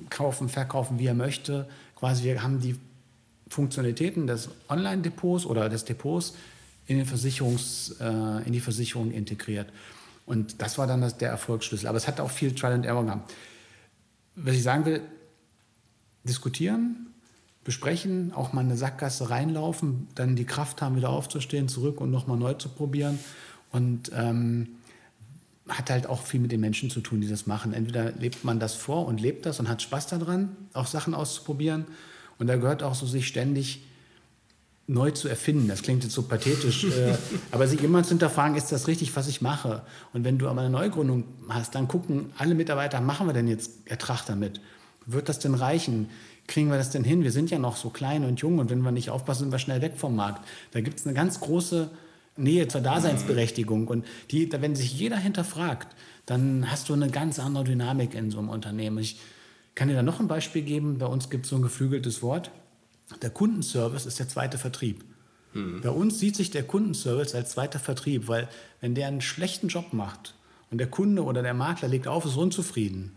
[0.10, 1.68] kaufen, verkaufen, wie er möchte.
[1.96, 2.76] Quasi wir haben die
[3.48, 6.34] Funktionalitäten des Online-Depots oder des Depots
[6.88, 9.68] in, den Versicherungs, äh, in die Versicherung integriert.
[10.26, 11.88] Und das war dann das, der Erfolgsschlüssel.
[11.88, 13.34] Aber es hat auch viel Trial and Error gehabt.
[14.36, 15.02] Was ich sagen will,
[16.24, 17.08] diskutieren,
[17.64, 22.12] besprechen, auch mal in eine Sackgasse reinlaufen, dann die Kraft haben, wieder aufzustehen, zurück und
[22.12, 23.20] nochmal neu zu probieren.
[23.72, 24.70] Und ähm,
[25.68, 27.74] hat halt auch viel mit den Menschen zu tun, die das machen.
[27.74, 31.86] Entweder lebt man das vor und lebt das und hat Spaß daran, auch Sachen auszuprobieren.
[32.38, 33.82] Und da gehört auch so, sich ständig
[34.88, 35.68] neu zu erfinden.
[35.68, 37.16] Das klingt jetzt so pathetisch, äh,
[37.52, 39.82] aber sich immer zu hinterfragen, ist das richtig, was ich mache?
[40.14, 43.72] Und wenn du aber eine Neugründung hast, dann gucken alle Mitarbeiter, machen wir denn jetzt
[43.86, 44.60] Ertrag damit?
[45.06, 46.10] Wird das denn reichen?
[46.48, 47.24] Kriegen wir das denn hin?
[47.24, 49.60] Wir sind ja noch so klein und jung und wenn wir nicht aufpassen, sind wir
[49.60, 50.46] schnell weg vom Markt.
[50.72, 51.90] Da gibt es eine ganz große
[52.36, 53.88] Nähe zur Daseinsberechtigung.
[53.88, 58.40] Und die, wenn sich jeder hinterfragt, dann hast du eine ganz andere Dynamik in so
[58.40, 58.98] einem Unternehmen.
[58.98, 59.20] Ich
[59.76, 60.98] kann dir da noch ein Beispiel geben.
[60.98, 62.52] Bei uns gibt es so ein geflügeltes Wort.
[63.22, 65.04] Der Kundenservice ist der zweite Vertrieb.
[65.54, 65.82] Mhm.
[65.82, 68.48] Bei uns sieht sich der Kundenservice als zweiter Vertrieb, weil
[68.82, 70.36] wenn der einen schlechten Job macht
[70.72, 73.12] und der Kunde oder der Makler legt auf, ist unzufrieden,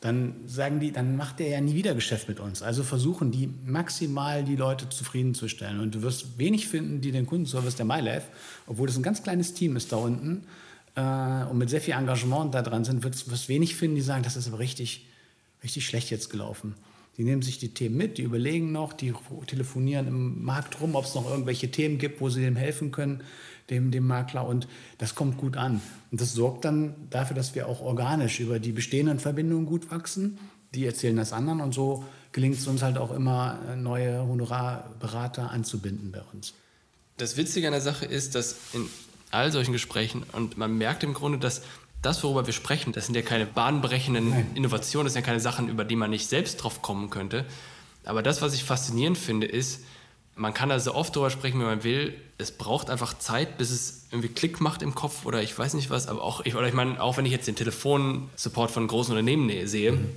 [0.00, 2.60] dann sagen die, dann macht der ja nie wieder Geschäft mit uns.
[2.60, 5.78] Also versuchen die maximal die Leute zufriedenzustellen.
[5.78, 8.26] Und du wirst wenig finden, die den Kundenservice der MyLife,
[8.66, 10.44] obwohl das ein ganz kleines Team ist da unten
[10.96, 14.24] äh, und mit sehr viel Engagement da dran sind, wirst du wenig finden, die sagen,
[14.24, 15.06] das ist aber richtig,
[15.62, 16.74] richtig schlecht jetzt gelaufen.
[17.18, 19.12] Die nehmen sich die Themen mit, die überlegen noch, die
[19.46, 23.22] telefonieren im Markt rum, ob es noch irgendwelche Themen gibt, wo sie dem helfen können
[23.70, 25.80] dem, dem Makler und das kommt gut an.
[26.10, 30.38] Und das sorgt dann dafür, dass wir auch organisch über die bestehenden Verbindungen gut wachsen.
[30.74, 36.12] Die erzählen das anderen und so gelingt es uns halt auch immer, neue Honorarberater anzubinden
[36.12, 36.54] bei uns.
[37.18, 38.88] Das Witzige an der Sache ist, dass in
[39.30, 41.62] all solchen Gesprächen, und man merkt im Grunde, dass
[42.02, 44.50] das, worüber wir sprechen, das sind ja keine bahnbrechenden Nein.
[44.54, 47.44] Innovationen, das sind ja keine Sachen, über die man nicht selbst drauf kommen könnte.
[48.04, 49.84] Aber das, was ich faszinierend finde, ist,
[50.34, 52.14] man kann da so oft drüber sprechen, wie man will.
[52.38, 55.90] Es braucht einfach Zeit, bis es irgendwie Klick macht im Kopf oder ich weiß nicht
[55.90, 56.08] was.
[56.08, 59.66] Aber auch, ich, oder ich meine, auch wenn ich jetzt den Telefonsupport von großen Unternehmen
[59.68, 60.10] sehe, mhm.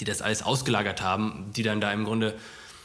[0.00, 2.34] die das alles ausgelagert haben, die dann da im Grunde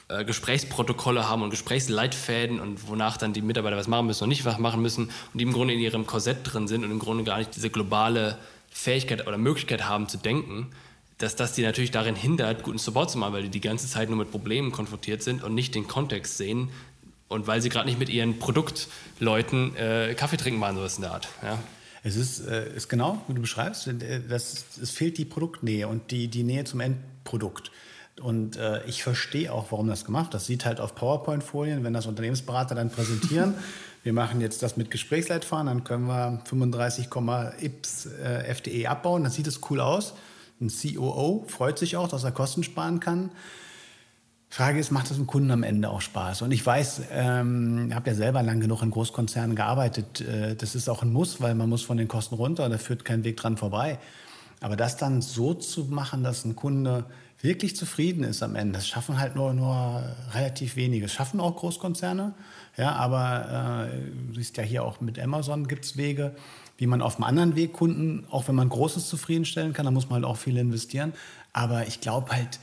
[0.10, 4.46] äh, Gesprächsprotokolle haben und Gesprächsleitfäden und wonach dann die Mitarbeiter was machen müssen und nicht
[4.46, 7.24] was machen müssen und die im Grunde in ihrem Korsett drin sind und im Grunde
[7.24, 8.38] gar nicht diese globale
[8.70, 10.72] Fähigkeit oder Möglichkeit haben zu denken
[11.20, 14.10] dass das die natürlich darin hindert, guten Support zu machen, weil die die ganze Zeit
[14.10, 16.70] nur mit Problemen konfrontiert sind und nicht den Kontext sehen
[17.28, 21.12] und weil sie gerade nicht mit ihren Produktleuten äh, Kaffee trinken waren, sowas in der
[21.12, 21.28] Art.
[21.44, 21.60] Ja.
[22.04, 26.10] Es ist, äh, ist genau, wie du beschreibst, äh, das, es fehlt die Produktnähe und
[26.12, 27.70] die, die Nähe zum Endprodukt.
[28.20, 32.06] Und äh, ich verstehe auch, warum das gemacht Das sieht halt auf PowerPoint-Folien, wenn das
[32.06, 33.56] Unternehmensberater dann präsentieren.
[34.04, 39.48] wir machen jetzt das mit Gesprächsleitfahren, dann können wir 35,ips äh, FDE abbauen, dann sieht
[39.48, 40.14] es cool aus.
[40.62, 43.32] Ein COO freut sich auch, dass er Kosten sparen kann.
[44.52, 46.42] Frage ist, macht das dem Kunden am Ende auch Spaß?
[46.42, 50.22] Und ich weiß, ähm, habe ja selber lang genug in Großkonzernen gearbeitet.
[50.22, 53.06] Äh, das ist auch ein Muss, weil man muss von den Kosten runter, da führt
[53.06, 54.00] kein Weg dran vorbei.
[54.60, 57.06] Aber das dann so zu machen, dass ein Kunde
[57.42, 61.06] wirklich zufrieden ist am Ende, das schaffen halt nur, nur relativ wenige.
[61.06, 62.34] Das schaffen auch Großkonzerne,
[62.78, 66.36] ja, aber äh, du siehst ja hier auch mit Amazon gibt es Wege
[66.80, 70.06] wie man auf einem anderen Weg Kunden, auch wenn man Großes zufriedenstellen kann, da muss
[70.06, 71.14] man halt auch viel investieren.
[71.52, 72.60] Aber ich glaube halt,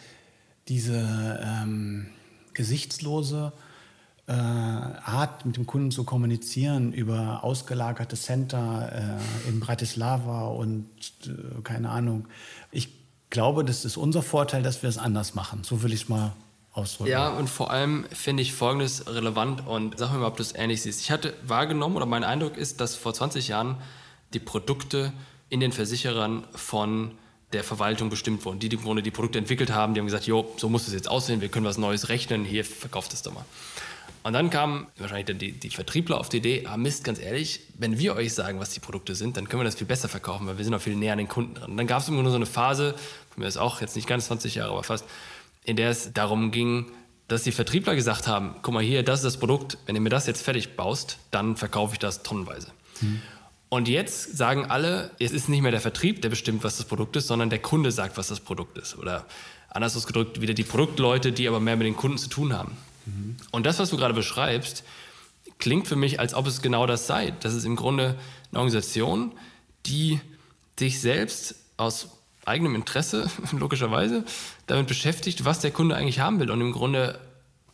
[0.69, 2.07] diese ähm,
[2.55, 3.53] gesichtslose
[4.27, 10.89] äh, Art, mit dem Kunden zu kommunizieren über ausgelagerte Center äh, in Bratislava und
[11.27, 12.27] äh, keine Ahnung.
[12.73, 12.89] Ich
[13.31, 15.65] glaube, das ist unser Vorteil, dass wir es anders machen.
[15.65, 16.33] So will ich es mal
[16.73, 17.11] ausdrücken.
[17.11, 20.55] Ja, und vor allem finde ich Folgendes relevant und sag mir mal, ob du es
[20.55, 21.01] ähnlich siehst.
[21.01, 23.77] Ich hatte wahrgenommen oder mein Eindruck ist, dass vor 20 Jahren
[24.35, 25.13] die Produkte
[25.49, 27.13] in den Versicherern von
[27.53, 28.59] der Verwaltung bestimmt wurden.
[28.59, 30.95] Die, die im Grunde die Produkte entwickelt haben, die haben gesagt, jo, so muss es
[30.95, 33.45] jetzt aussehen, wir können was Neues rechnen, hier, verkauft es doch mal.
[34.27, 37.61] Und dann kamen wahrscheinlich dann die, die, Vertriebler auf die Idee, ah Mist, ganz ehrlich,
[37.79, 40.49] wenn wir euch sagen, was die Produkte sind, dann können wir das viel besser verkaufen,
[40.49, 41.71] weil wir sind auch viel näher an den Kunden dran.
[41.71, 42.97] Und dann gab es im Grunde so eine Phase,
[43.31, 45.05] von mir ist auch jetzt nicht ganz 20 Jahre, aber fast,
[45.63, 46.91] in der es darum ging,
[47.29, 50.11] dass die Vertriebler gesagt haben, guck mal hier, das ist das Produkt, wenn du mir
[50.11, 52.73] das jetzt fertig baust, dann verkaufe ich das tonnenweise.
[53.03, 53.23] Mhm.
[53.69, 57.15] Und jetzt sagen alle, es ist nicht mehr der Vertrieb, der bestimmt, was das Produkt
[57.15, 58.99] ist, sondern der Kunde sagt, was das Produkt ist.
[58.99, 59.25] Oder
[59.71, 62.77] anders ausgedrückt, wieder die Produktleute, die aber mehr mit den Kunden zu tun haben.
[63.07, 63.37] Mhm.
[63.51, 64.85] Und das, was du gerade beschreibst,
[65.59, 67.33] klingt für mich, als ob es genau das sei.
[67.41, 68.17] Das ist im Grunde
[68.51, 69.33] eine Organisation,
[69.87, 70.21] die
[70.79, 72.09] sich selbst aus
[72.45, 74.25] eigenem Interesse, logischerweise,
[74.67, 77.19] damit beschäftigt, was der Kunde eigentlich haben will und im Grunde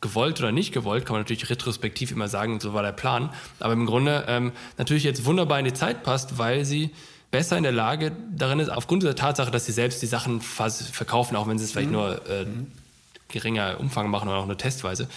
[0.01, 3.73] gewollt oder nicht gewollt, kann man natürlich retrospektiv immer sagen, so war der Plan, aber
[3.73, 6.91] im Grunde ähm, natürlich jetzt wunderbar in die Zeit passt, weil sie
[7.31, 11.37] besser in der Lage darin ist, aufgrund der Tatsache, dass sie selbst die Sachen verkaufen,
[11.37, 11.95] auch wenn sie es vielleicht mhm.
[11.95, 12.47] nur äh,
[13.33, 15.09] geringer Umfang machen oder auch nur testweise,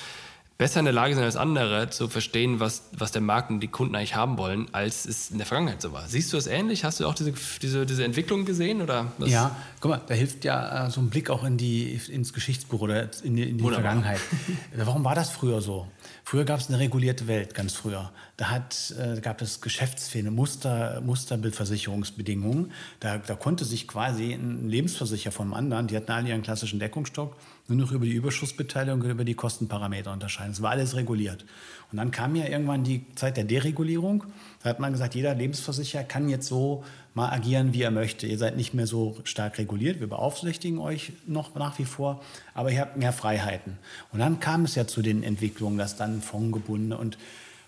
[0.58, 3.68] besser in der Lage sind als andere zu verstehen, was, was der Markt und die
[3.68, 6.08] Kunden eigentlich haben wollen, als es in der Vergangenheit so war.
[6.08, 6.86] Siehst du das ähnlich?
[6.86, 8.82] Hast du auch diese, diese, diese Entwicklung gesehen?
[8.82, 9.30] Oder was?
[9.30, 12.82] Ja, guck mal, da hilft ja äh, so ein Blick auch in die, ins Geschichtsbuch
[12.82, 14.22] oder in die, in die Vergangenheit.
[14.76, 15.88] Warum war das früher so?
[16.24, 18.12] Früher gab es eine regulierte Welt, ganz früher.
[18.38, 22.72] Da hat, äh, gab es Geschäftsfehler, Muster, Musterbildversicherungsbedingungen.
[23.02, 27.36] Da, da konnte sich quasi ein Lebensversicherer vom anderen, die hatten alle ihren klassischen Deckungsstock,
[27.68, 30.52] nur noch über die Überschussbeteiligung und über die Kostenparameter unterscheiden.
[30.52, 31.46] Es war alles reguliert.
[31.92, 34.24] Und dann kam ja irgendwann die Zeit der Deregulierung.
[34.62, 36.84] Da hat man gesagt, jeder Lebensversicherer kann jetzt so
[37.16, 38.28] mal agieren, wie er möchte.
[38.28, 40.00] Ihr seid nicht mehr so stark reguliert.
[40.00, 42.22] Wir beaufsichtigen euch noch nach wie vor,
[42.54, 43.78] aber ihr habt mehr Freiheiten.
[44.12, 47.18] Und dann kam es ja zu den Entwicklungen, dass dann fondgebundene und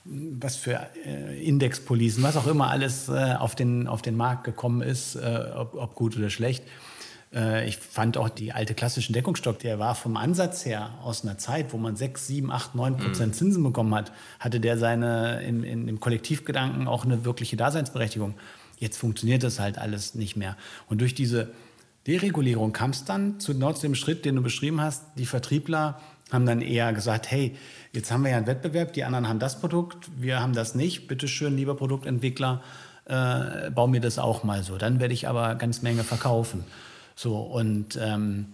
[0.09, 4.81] was für äh, Indexpolicen, was auch immer alles äh, auf, den, auf den Markt gekommen
[4.81, 6.63] ist, äh, ob, ob gut oder schlecht
[7.65, 11.73] ich fand auch die alte klassischen Deckungsstock, der war vom Ansatz her aus einer Zeit,
[11.73, 13.35] wo man 6, 7, 8, 9 Prozent.
[13.35, 18.35] Zinsen bekommen hat, hatte der seine in, in, im Kollektivgedanken auch eine wirkliche Daseinsberechtigung.
[18.79, 20.55] Jetzt funktioniert das halt alles nicht mehr.
[20.87, 21.49] Und durch diese
[22.07, 25.03] Deregulierung kam es dann zu genau dem Schritt, den du beschrieben hast.
[25.17, 25.99] Die Vertriebler
[26.31, 27.55] haben dann eher gesagt, hey,
[27.91, 31.07] jetzt haben wir ja einen Wettbewerb, die anderen haben das Produkt, wir haben das nicht.
[31.07, 32.61] Bitte schön, lieber Produktentwickler,
[33.05, 34.77] äh, bau mir das auch mal so.
[34.77, 36.63] Dann werde ich aber ganz Menge verkaufen.
[37.17, 38.53] So, und ähm,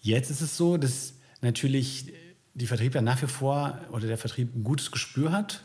[0.00, 2.10] jetzt ist es so, dass natürlich
[2.54, 5.62] die Vertriebler nach wie vor oder der Vertrieb ein gutes Gespür hat.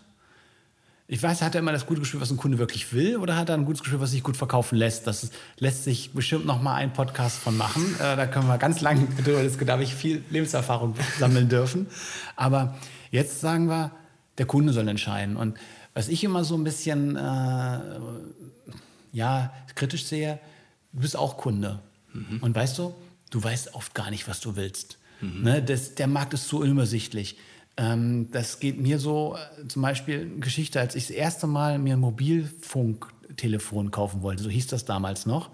[1.08, 3.48] Ich weiß, hat er immer das gute Gespür, was ein Kunde wirklich will, oder hat
[3.48, 5.08] er ein gutes Gespür, was sich gut verkaufen lässt?
[5.08, 7.96] Das lässt sich bestimmt noch mal ein Podcast von machen.
[7.96, 9.68] Äh, da können wir ganz lange drüber diskutieren.
[9.68, 11.88] Da habe ich viel Lebenserfahrung sammeln dürfen.
[12.36, 12.78] Aber
[13.10, 13.92] jetzt sagen wir,
[14.38, 15.38] der Kunde soll entscheiden.
[15.38, 15.58] Und
[15.94, 17.80] was ich immer so ein bisschen äh,
[19.14, 20.40] ja, kritisch sehe,
[20.92, 21.80] du bist auch Kunde.
[22.14, 22.40] Mhm.
[22.42, 22.94] Und weißt du,
[23.30, 24.98] du weißt oft gar nicht, was du willst.
[25.22, 25.44] Mhm.
[25.44, 27.38] Ne, das, der Markt ist so unübersichtlich.
[27.76, 31.80] Ähm, das geht mir so, äh, zum Beispiel eine Geschichte, als ich das erste Mal
[31.80, 35.50] mir ein Mobilfunktelefon kaufen wollte, so hieß das damals noch,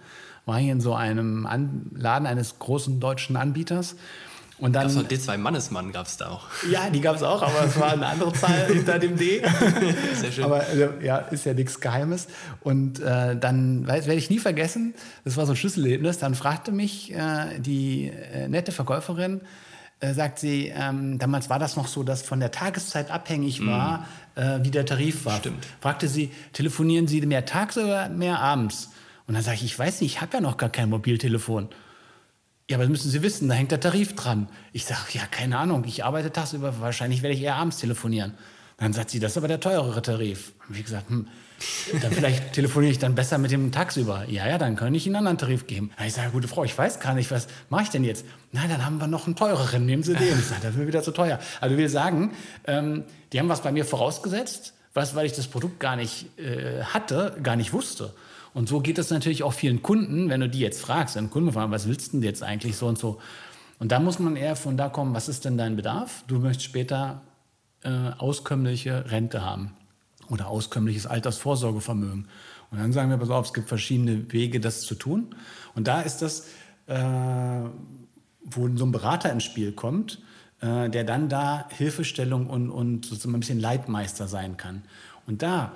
[0.45, 3.95] war ich in so einem An Laden eines großen deutschen Anbieters
[4.59, 6.47] und dann, gab's D2 Mannesmann gab es da auch.
[6.69, 9.41] Ja, die gab es auch, aber es war eine andere Zahl hinter dem D.
[10.15, 10.43] Sehr schön.
[10.43, 12.27] Aber also, ja, ist ja nichts Geheimes.
[12.61, 14.93] Und äh, dann werde ich nie vergessen,
[15.23, 19.41] das war so ein Schlüsselerlebnis, dann fragte mich äh, die äh, nette Verkäuferin,
[20.01, 23.67] äh, sagt sie, ähm, damals war das noch so, dass von der Tageszeit abhängig mhm.
[23.67, 23.97] war,
[24.35, 24.63] mm.
[24.63, 25.37] wie der Tarif war.
[25.39, 25.65] Stimmt.
[25.81, 28.91] Fragte sie, telefonieren Sie mehr tags oder mehr abends?
[29.27, 31.69] Und dann sage ich, ich weiß nicht, ich habe ja noch gar kein Mobiltelefon.
[32.69, 34.47] Ja, aber das müssen Sie wissen, da hängt der Tarif dran.
[34.73, 38.35] Ich sage, ja, keine Ahnung, ich arbeite tagsüber, wahrscheinlich werde ich eher abends telefonieren.
[38.77, 40.53] Dann sagt sie, das ist aber der teurere Tarif.
[40.67, 41.27] Wie gesagt, hm,
[41.99, 44.25] dann vielleicht telefoniere ich dann besser mit dem tagsüber.
[44.27, 45.89] Ja, ja, dann kann ich Ihnen einen anderen Tarif geben.
[46.05, 48.23] ich sage, gute Frau, ich weiß gar nicht, was mache ich denn jetzt?
[48.51, 50.27] Nein, dann haben wir noch einen teureren, nehmen Sie den.
[50.39, 51.39] Ich sage, das wird wieder zu teuer.
[51.61, 52.33] Also will sagen,
[52.67, 53.03] ähm,
[53.33, 57.35] die haben was bei mir vorausgesetzt, was, weil ich das Produkt gar nicht äh, hatte,
[57.41, 58.13] gar nicht wusste.
[58.53, 61.53] Und so geht es natürlich auch vielen Kunden, wenn du die jetzt fragst, einen Kunden
[61.53, 63.19] fragen, was willst du denn jetzt eigentlich so und so?
[63.79, 66.23] Und da muss man eher von da kommen, was ist denn dein Bedarf?
[66.27, 67.21] Du möchtest später
[67.83, 69.71] äh, auskömmliche Rente haben
[70.29, 72.27] oder auskömmliches Altersvorsorgevermögen.
[72.71, 75.35] Und dann sagen wir, pass auf, es gibt verschiedene Wege, das zu tun.
[75.75, 76.47] Und da ist das,
[76.87, 76.99] äh,
[78.43, 80.21] wo so ein Berater ins Spiel kommt,
[80.61, 84.83] äh, der dann da Hilfestellung und, und sozusagen ein bisschen Leitmeister sein kann.
[85.25, 85.71] Und da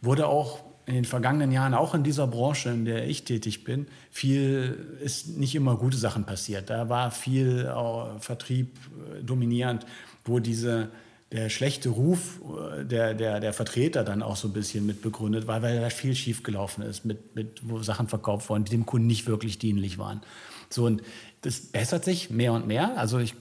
[0.00, 3.86] wurde auch in den vergangenen Jahren, auch in dieser Branche, in der ich tätig bin,
[4.10, 6.70] viel ist nicht immer gute Sachen passiert.
[6.70, 8.74] Da war viel äh, Vertrieb
[9.18, 9.84] äh, dominierend,
[10.24, 10.88] wo diese
[11.30, 12.40] der schlechte Ruf
[12.78, 15.90] äh, der, der, der Vertreter dann auch so ein bisschen mit begründet war, weil da
[15.90, 19.98] viel schiefgelaufen ist, mit, mit, wo Sachen verkauft wurden, die dem Kunden nicht wirklich dienlich
[19.98, 20.22] waren.
[20.70, 21.02] So, und
[21.42, 22.96] das bessert sich mehr und mehr.
[22.96, 23.34] Also ich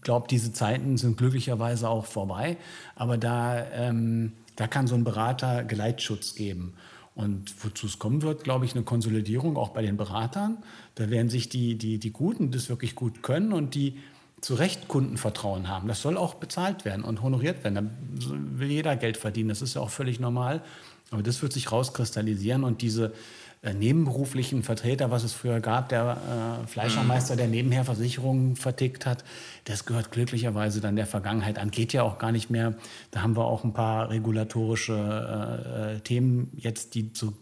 [0.00, 2.56] glaube, diese Zeiten sind glücklicherweise auch vorbei.
[2.94, 6.74] Aber da ähm, da kann so ein Berater Geleitschutz geben.
[7.14, 10.58] Und wozu es kommen wird, glaube ich, eine Konsolidierung auch bei den Beratern.
[10.96, 13.96] Da werden sich die, die, die Guten, die das wirklich gut können und die
[14.42, 15.88] zu Recht Kundenvertrauen haben.
[15.88, 17.74] Das soll auch bezahlt werden und honoriert werden.
[17.74, 19.48] Da will jeder Geld verdienen.
[19.48, 20.62] Das ist ja auch völlig normal.
[21.10, 23.14] Aber das wird sich rauskristallisieren und diese
[23.62, 29.22] äh, nebenberuflichen Vertreter, was es früher gab, der äh, Fleischermeister, der nebenher Versicherungen vertickt hat,
[29.64, 31.70] das gehört glücklicherweise dann der Vergangenheit an.
[31.70, 32.74] Geht ja auch gar nicht mehr.
[33.10, 37.34] Da haben wir auch ein paar regulatorische äh, äh, Themen jetzt, die so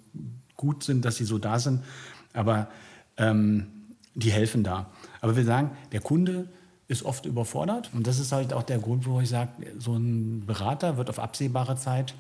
[0.56, 1.84] gut sind, dass sie so da sind.
[2.32, 2.68] Aber
[3.16, 3.68] ähm,
[4.16, 4.90] die helfen da.
[5.20, 6.48] Aber wir sagen, der Kunde
[6.88, 7.90] ist oft überfordert.
[7.94, 11.20] Und das ist halt auch der Grund, wo ich sage, so ein Berater wird auf
[11.20, 12.14] absehbare Zeit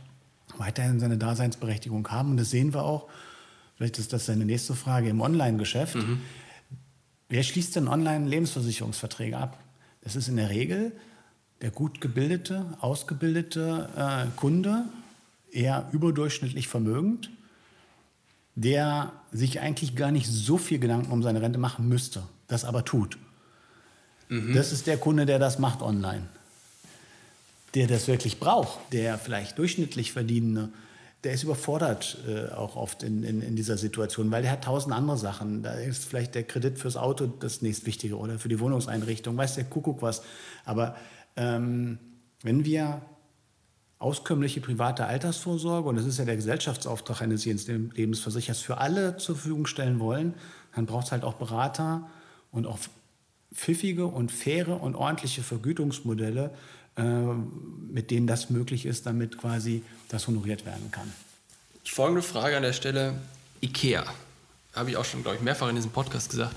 [0.56, 2.30] weiterhin seine Daseinsberechtigung haben.
[2.30, 3.08] Und das sehen wir auch
[3.78, 5.94] vielleicht ist das deine nächste Frage, im Online-Geschäft.
[5.94, 6.20] Mhm.
[7.30, 9.58] Wer schließt denn Online-Lebensversicherungsverträge ab?
[10.02, 10.92] Das ist in der Regel
[11.60, 14.84] der gut gebildete, ausgebildete äh, Kunde,
[15.50, 17.30] eher überdurchschnittlich vermögend,
[18.54, 22.84] der sich eigentlich gar nicht so viel Gedanken um seine Rente machen müsste, das aber
[22.84, 23.18] tut.
[24.28, 24.54] Mhm.
[24.54, 26.26] Das ist der Kunde, der das macht online.
[27.74, 30.70] Der das wirklich braucht, der vielleicht durchschnittlich verdienende,
[31.24, 34.94] der ist überfordert äh, auch oft in, in, in, dieser Situation, weil der hat tausend
[34.94, 35.62] andere Sachen.
[35.62, 39.64] Da ist vielleicht der Kredit fürs Auto das nächstwichtige oder für die Wohnungseinrichtung, weiß der
[39.64, 40.22] Kuckuck was.
[40.64, 40.96] Aber
[41.36, 41.98] ähm,
[42.42, 43.02] wenn wir
[43.98, 49.34] auskömmliche private Altersvorsorge, und das ist ja der Gesellschaftsauftrag eines jeden Lebensversichers, für alle zur
[49.34, 50.34] Verfügung stellen wollen,
[50.74, 52.08] dann braucht es halt auch Berater
[52.52, 52.78] und auch
[53.52, 56.52] pfiffige und faire und ordentliche Vergütungsmodelle,
[57.02, 61.12] mit denen das möglich ist, damit quasi das honoriert werden kann.
[61.84, 63.14] Folgende Frage an der Stelle:
[63.62, 64.04] IKEA.
[64.74, 66.54] Habe ich auch schon, glaube ich, mehrfach in diesem Podcast gesagt.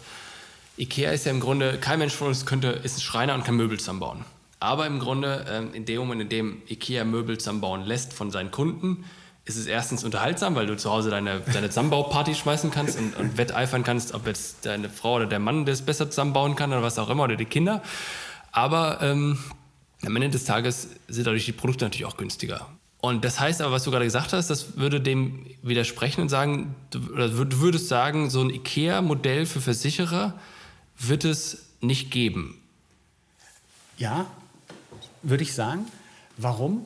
[0.78, 3.56] IKEA ist ja im Grunde, kein Mensch von uns könnte, ist ein Schreiner und kann
[3.56, 4.26] Möbel zusammenbauen.
[4.60, 8.52] Aber im Grunde, ähm, in dem Moment, in dem IKEA Möbel zusammenbauen lässt von seinen
[8.52, 9.06] Kunden,
[9.46, 13.38] ist es erstens unterhaltsam, weil du zu Hause deine, deine Zusammenbauparty schmeißen kannst und, und,
[13.38, 17.00] wetteifern kannst, ob jetzt deine Frau oder der Mann das besser zusammenbauen kann oder was
[17.00, 17.82] auch immer oder die Kinder.
[18.52, 19.40] Aber ähm,
[20.06, 22.68] am Ende des Tages sind dadurch die Produkte natürlich auch günstiger.
[23.02, 26.76] Und das heißt aber, was du gerade gesagt hast, das würde dem widersprechen und sagen,
[26.92, 30.40] du, würdest sagen, so ein IKEA-Modell für Versicherer
[31.00, 32.62] wird es nicht geben.
[33.98, 34.28] Ja,
[35.24, 35.86] würde ich sagen.
[36.38, 36.86] Warum?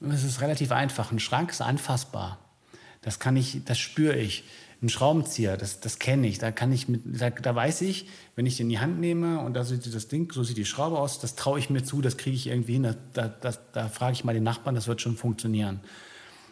[0.00, 1.12] Es ist relativ einfach.
[1.12, 2.38] Ein Schrank ist anfassbar.
[3.02, 4.44] Das kann ich, das spüre ich.
[4.82, 6.38] Ein Schraubenzieher, das, das kenne ich.
[6.38, 9.38] Da kann ich mit, da, da, weiß ich, wenn ich den in die Hand nehme
[9.38, 12.02] und da sieht das Ding, so sieht die Schraube aus, das traue ich mir zu,
[12.02, 12.96] das kriege ich irgendwie hin.
[13.12, 15.80] Da, da, da frage ich mal den Nachbarn, das wird schon funktionieren.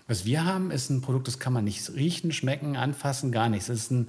[0.07, 3.67] Was wir haben, ist ein Produkt, das kann man nicht riechen, schmecken, anfassen, gar nichts.
[3.67, 4.09] Das ist ein,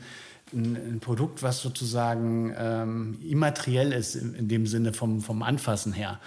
[0.54, 5.94] ein, ein Produkt, was sozusagen ähm, immateriell ist, in, in, dem Sinne vom, vom Anfassen
[5.94, 6.20] her.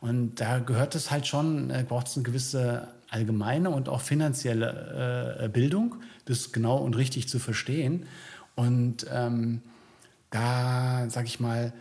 [0.00, 5.38] Und da gehört es halt schon, äh, braucht es eine gewisse allgemeine und auch finanzielle
[5.40, 8.06] äh, Bildung, das genau und richtig zu verstehen.
[8.54, 9.62] Und ähm,
[10.30, 11.72] da, sag ich mal,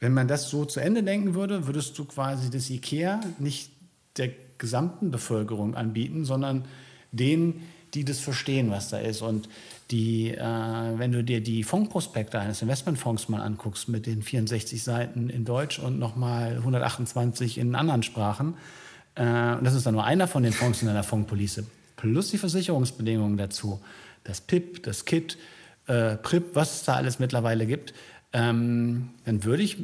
[0.00, 3.70] wenn man das so zu Ende denken würde, würdest du quasi das IKEA nicht
[4.16, 6.64] der gesamten Bevölkerung anbieten, sondern
[7.12, 7.62] denen,
[7.94, 9.20] die das verstehen, was da ist.
[9.20, 9.48] Und
[9.90, 15.28] die, äh, wenn du dir die Fondsprospekte eines Investmentfonds mal anguckst mit den 64 Seiten
[15.28, 18.54] in Deutsch und nochmal 128 in anderen Sprachen,
[19.16, 21.66] äh, und das ist dann nur einer von den Fonds in einer Fondspolice,
[22.00, 23.80] plus die Versicherungsbedingungen dazu,
[24.24, 25.36] das PIP, das KIT,
[25.86, 27.92] äh, PRIP, was es da alles mittlerweile gibt,
[28.32, 29.76] ähm, dann würde ich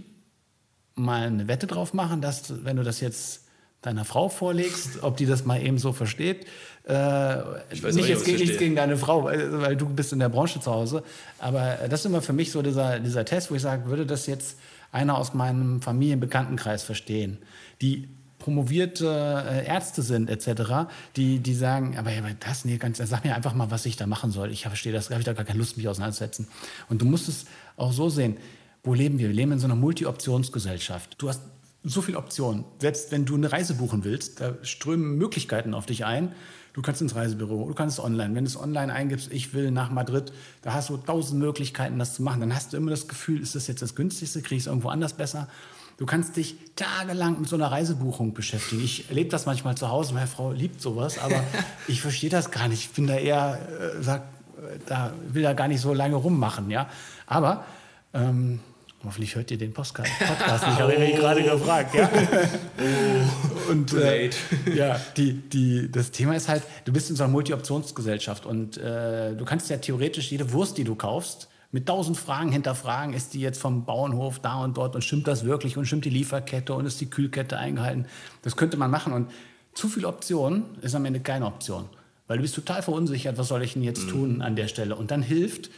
[0.95, 3.43] mal eine Wette drauf machen, dass, wenn du das jetzt
[3.83, 6.47] deiner Frau vorlegst, ob die das mal eben so versteht.
[6.89, 7.39] Äh,
[7.71, 10.59] ich weiß nicht, jetzt nichts gegen deine Frau, weil, weil, du bist in der Branche
[10.61, 11.03] zu Hause.
[11.39, 14.27] Aber das ist immer für mich so dieser, dieser Test, wo ich sage, würde das
[14.27, 14.57] jetzt
[14.91, 17.39] einer aus meinem Familienbekanntenkreis verstehen,
[17.83, 18.09] die
[18.47, 19.09] promovierte
[19.45, 23.55] äh, Ärzte sind etc., die, die sagen, aber, aber das, nee, ganz, sag mir einfach
[23.55, 24.53] mal, was ich da machen soll.
[24.53, 26.47] Ich verstehe das, habe ich da gar keine Lust, mich auseinanderzusetzen.
[26.89, 28.37] Und du musst es auch so sehen,
[28.85, 29.27] wo leben wir?
[29.27, 31.17] Wir leben in so einer Multi-Optionsgesellschaft.
[31.19, 31.41] Du hast
[31.83, 32.65] so viele Optionen.
[32.79, 36.31] Selbst wenn du eine Reise buchen willst, da strömen Möglichkeiten auf dich ein.
[36.73, 38.33] Du kannst ins Reisebüro, du kannst online.
[38.37, 40.33] Wenn du es online eingibst, ich will nach Madrid,
[40.63, 42.39] da hast du tausend Möglichkeiten, das zu machen.
[42.39, 44.91] Dann hast du immer das Gefühl, ist das jetzt das günstigste, kriege ich es irgendwo
[44.91, 45.49] anders besser?
[45.97, 48.85] Du kannst dich tagelang mit so einer Reisebuchung beschäftigen.
[48.85, 51.43] Ich erlebe das manchmal zu Hause, meine Frau liebt sowas, aber
[51.89, 52.81] ich verstehe das gar nicht.
[52.81, 53.59] Ich bin da eher,
[53.99, 54.23] äh, sag,
[54.59, 56.89] äh, da will da gar nicht so lange rummachen, ja.
[57.27, 57.65] Aber
[58.13, 58.61] ähm,
[59.07, 61.17] Hoffentlich hört ihr den Podcast, Podcast nicht, habe ich oh.
[61.17, 61.95] gerade gefragt.
[61.95, 62.11] Ja?
[62.79, 63.71] Oh.
[63.71, 64.31] Und äh,
[64.75, 69.35] ja, die, die, das Thema ist halt, du bist in so einer Multi-Optionsgesellschaft und äh,
[69.35, 73.41] du kannst ja theoretisch jede Wurst, die du kaufst, mit tausend Fragen hinterfragen, ist die
[73.41, 76.87] jetzt vom Bauernhof da und dort und stimmt das wirklich und stimmt die Lieferkette und
[76.87, 78.07] ist die Kühlkette eingehalten?
[78.41, 79.31] Das könnte man machen und
[79.75, 81.85] zu viel Optionen ist am Ende keine Option,
[82.29, 84.09] weil du bist total verunsichert, was soll ich denn jetzt mhm.
[84.09, 84.97] tun an der Stelle?
[84.97, 85.69] Und dann hilft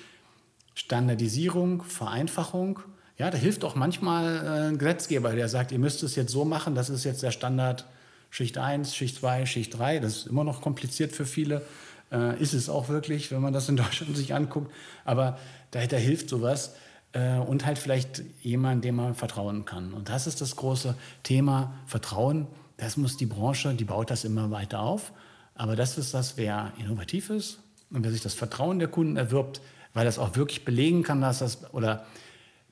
[0.74, 2.78] Standardisierung, Vereinfachung,
[3.16, 6.44] ja, da hilft auch manchmal äh, ein Gesetzgeber, der sagt, ihr müsst es jetzt so
[6.44, 7.86] machen, das ist jetzt der Standard
[8.30, 10.00] Schicht 1, Schicht 2, Schicht 3.
[10.00, 11.62] Das ist immer noch kompliziert für viele.
[12.10, 14.72] Äh, ist es auch wirklich, wenn man das in Deutschland sich anguckt.
[15.04, 15.38] Aber
[15.70, 16.74] da, da hilft sowas.
[17.12, 19.94] Äh, und halt vielleicht jemand, dem man vertrauen kann.
[19.94, 22.46] Und das ist das große Thema Vertrauen.
[22.76, 25.12] Das muss die Branche, die baut das immer weiter auf.
[25.54, 29.60] Aber das ist das, wer innovativ ist und wer sich das Vertrauen der Kunden erwirbt,
[29.94, 32.06] weil das auch wirklich belegen kann, dass das oder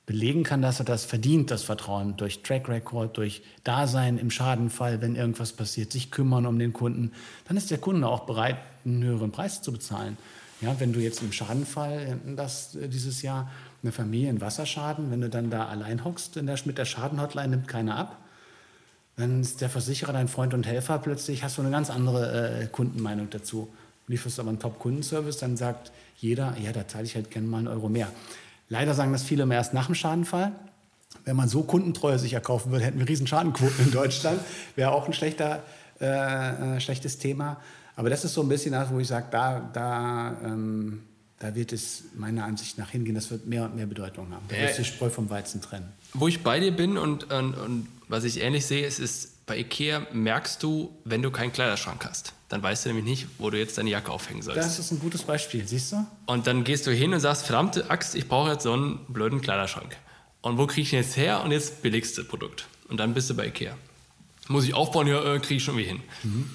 [0.07, 5.01] belegen kann, dass er das verdient, das Vertrauen, durch Track Record, durch Dasein im Schadenfall,
[5.01, 7.11] wenn irgendwas passiert, sich kümmern um den Kunden,
[7.47, 10.17] dann ist der Kunde auch bereit, einen höheren Preis zu bezahlen.
[10.61, 13.51] Ja, wenn du jetzt im Schadenfall das äh, dieses Jahr
[13.83, 17.49] eine Familie einen Wasserschaden, wenn du dann da allein hockst in der, mit der Schadenhotline,
[17.49, 18.17] nimmt keiner ab.
[19.17, 20.97] Dann ist der Versicherer dein Freund und Helfer.
[20.99, 23.67] Plötzlich hast du eine ganz andere äh, Kundenmeinung dazu.
[24.07, 27.67] Lieferst aber einen Top-Kundenservice, dann sagt jeder, ja, da zahle ich halt gerne mal einen
[27.67, 28.09] Euro mehr.
[28.69, 30.51] Leider sagen das viele immer erst nach dem Schadenfall.
[31.25, 34.39] Wenn man so kundentreu sich erkaufen würde, hätten wir riesen Schadenquoten in Deutschland.
[34.75, 35.63] Wäre auch ein schlechter,
[35.99, 37.57] äh, äh, schlechtes Thema.
[37.95, 41.03] Aber das ist so ein bisschen das, wo ich sage, da, da, ähm,
[41.39, 43.15] da wird es meiner Ansicht nach hingehen.
[43.15, 44.45] Das wird mehr und mehr Bedeutung haben.
[44.49, 45.91] Da wird sich Spreu vom Weizen trennen.
[46.13, 49.57] Wo ich bei dir bin und, und, und was ich ähnlich sehe, ist, ist, bei
[49.57, 52.33] Ikea merkst du, wenn du keinen Kleiderschrank hast.
[52.49, 54.57] Dann weißt du nämlich nicht, wo du jetzt deine Jacke aufhängen sollst.
[54.57, 56.05] Das ist ein gutes Beispiel, siehst du?
[56.27, 59.41] Und dann gehst du hin und sagst, verdammte Axt, ich brauche jetzt so einen blöden
[59.41, 59.97] Kleiderschrank.
[60.41, 61.43] Und wo kriege ich den jetzt her?
[61.43, 62.67] Und jetzt billigste Produkt.
[62.87, 63.75] Und dann bist du bei Ikea.
[64.47, 66.01] Muss ich aufbauen, ja, äh, kriege ich schon wie hin.
[66.23, 66.49] Mhm.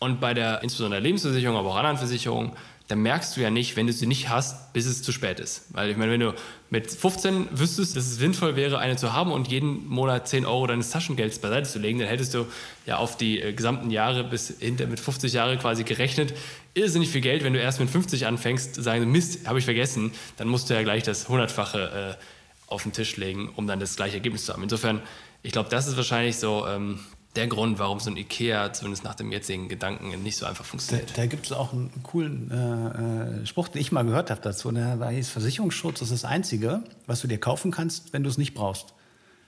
[0.00, 2.52] Und bei der, insbesondere der Lebensversicherung, aber auch anderen Versicherungen,
[2.88, 5.66] dann merkst du ja nicht, wenn du sie nicht hast, bis es zu spät ist.
[5.74, 6.34] Weil ich meine, wenn du
[6.70, 10.66] mit 15 wüsstest, dass es sinnvoll wäre, eine zu haben und jeden Monat 10 Euro
[10.66, 12.46] deines Taschengelds beiseite zu legen, dann hättest du
[12.86, 16.32] ja auf die äh, gesamten Jahre bis hinter mit 50 Jahre quasi gerechnet.
[16.72, 20.48] Irrsinnig viel Geld, wenn du erst mit 50 anfängst, sagen, Mist, habe ich vergessen, dann
[20.48, 22.24] musst du ja gleich das Hundertfache äh,
[22.72, 24.62] auf den Tisch legen, um dann das gleiche Ergebnis zu haben.
[24.62, 25.02] Insofern,
[25.42, 27.00] ich glaube, das ist wahrscheinlich so ähm,
[27.36, 31.10] der Grund, warum so ein Ikea zumindest nach dem jetzigen Gedanken nicht so einfach funktioniert.
[31.10, 34.40] Da, da gibt es auch einen coolen äh, äh, Spruch, den ich mal gehört habe
[34.40, 34.72] dazu.
[34.72, 34.98] Ne?
[35.10, 38.94] hieß, Versicherungsschutz ist das Einzige, was du dir kaufen kannst, wenn du es nicht brauchst.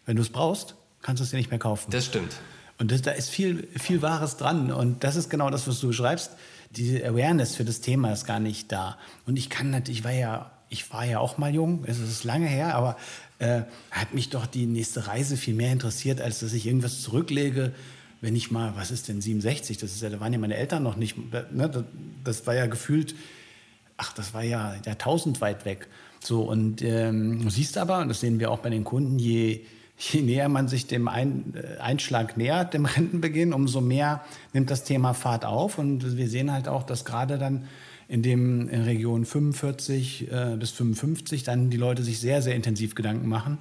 [0.06, 1.90] Wenn du es brauchst, kannst du es dir nicht mehr kaufen.
[1.90, 2.36] Das stimmt.
[2.78, 4.72] Und das, da ist viel, viel Wahres dran.
[4.72, 6.32] Und das ist genau das, was du beschreibst.
[6.70, 8.96] Diese Awareness für das Thema ist gar nicht da.
[9.26, 12.24] Und ich kann natürlich, ich war ja, ich war ja auch mal jung, es ist
[12.24, 12.96] lange her, aber
[13.40, 17.72] äh, hat mich doch die nächste Reise viel mehr interessiert, als dass ich irgendwas zurücklege.
[18.20, 19.78] Wenn ich mal, was ist denn 67?
[19.78, 21.16] Das ist ja, da waren ja meine Eltern noch nicht.
[21.52, 21.84] Ne,
[22.22, 23.14] das, war ja gefühlt,
[23.96, 25.88] ach, das war ja Jahrtausend weit weg.
[26.22, 29.62] So und ähm, du siehst aber, und das sehen wir auch bei den Kunden, je
[30.00, 34.84] je näher man sich dem Ein äh, Einschlag nähert, dem Rentenbeginn, umso mehr nimmt das
[34.84, 35.78] Thema Fahrt auf.
[35.78, 37.64] Und wir sehen halt auch, dass gerade dann
[38.10, 42.96] in dem in Region 45 äh, bis 55 dann die Leute sich sehr, sehr intensiv
[42.96, 43.58] Gedanken machen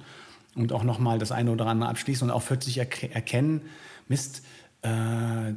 [0.56, 3.62] und auch nochmal das eine oder andere abschließen und auch 40 erk erkennen,
[4.08, 4.42] Mist,
[4.82, 4.88] äh,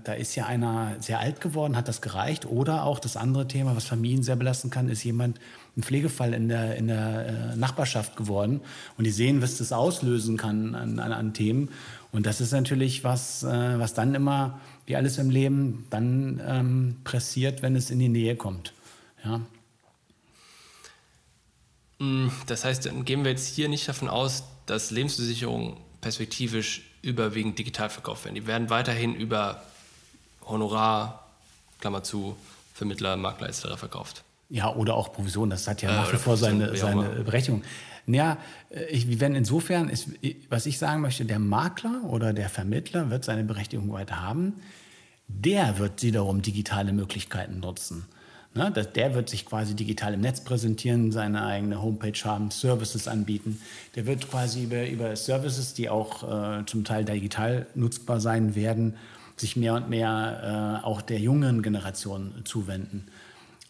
[0.04, 2.46] da ist ja einer sehr alt geworden, hat das gereicht.
[2.46, 5.40] Oder auch das andere Thema, was Familien sehr belasten kann, ist jemand,
[5.76, 8.62] ein Pflegefall in der, in der äh, Nachbarschaft geworden.
[8.96, 11.70] Und die sehen, was das auslösen kann an, an, an Themen.
[12.12, 16.96] Und das ist natürlich was, äh, was dann immer, wie alles im Leben, dann ähm,
[17.04, 18.74] pressiert, wenn es in die Nähe kommt.
[19.24, 19.42] Ja.
[22.00, 27.60] Mm, das heißt, dann gehen wir jetzt hier nicht davon aus, dass Lebensversicherungen perspektivisch überwiegend
[27.60, 28.36] digital verkauft werden.
[28.36, 29.64] Die werden weiterhin über
[30.46, 31.28] Honorar,
[31.80, 32.36] Klammer zu,
[32.74, 33.78] Vermittler, Makler etc.
[33.78, 34.24] verkauft.
[34.50, 37.64] Ja, oder auch Provision, das hat ja äh, nach wie vor seine, seine Berechtigung.
[38.06, 38.38] Ja,
[38.70, 40.10] äh, ich, wenn insofern, ist,
[40.50, 44.62] was ich sagen möchte, der Makler oder der Vermittler wird seine Berechtigung weiter haben.
[45.28, 48.06] Der wird wiederum digitale Möglichkeiten nutzen.
[48.56, 53.60] Ne, der wird sich quasi digital im Netz präsentieren, seine eigene Homepage haben, Services anbieten.
[53.96, 58.96] Der wird quasi über, über Services, die auch äh, zum Teil digital nutzbar sein werden,
[59.38, 63.08] sich mehr und mehr äh, auch der jungen Generation zuwenden.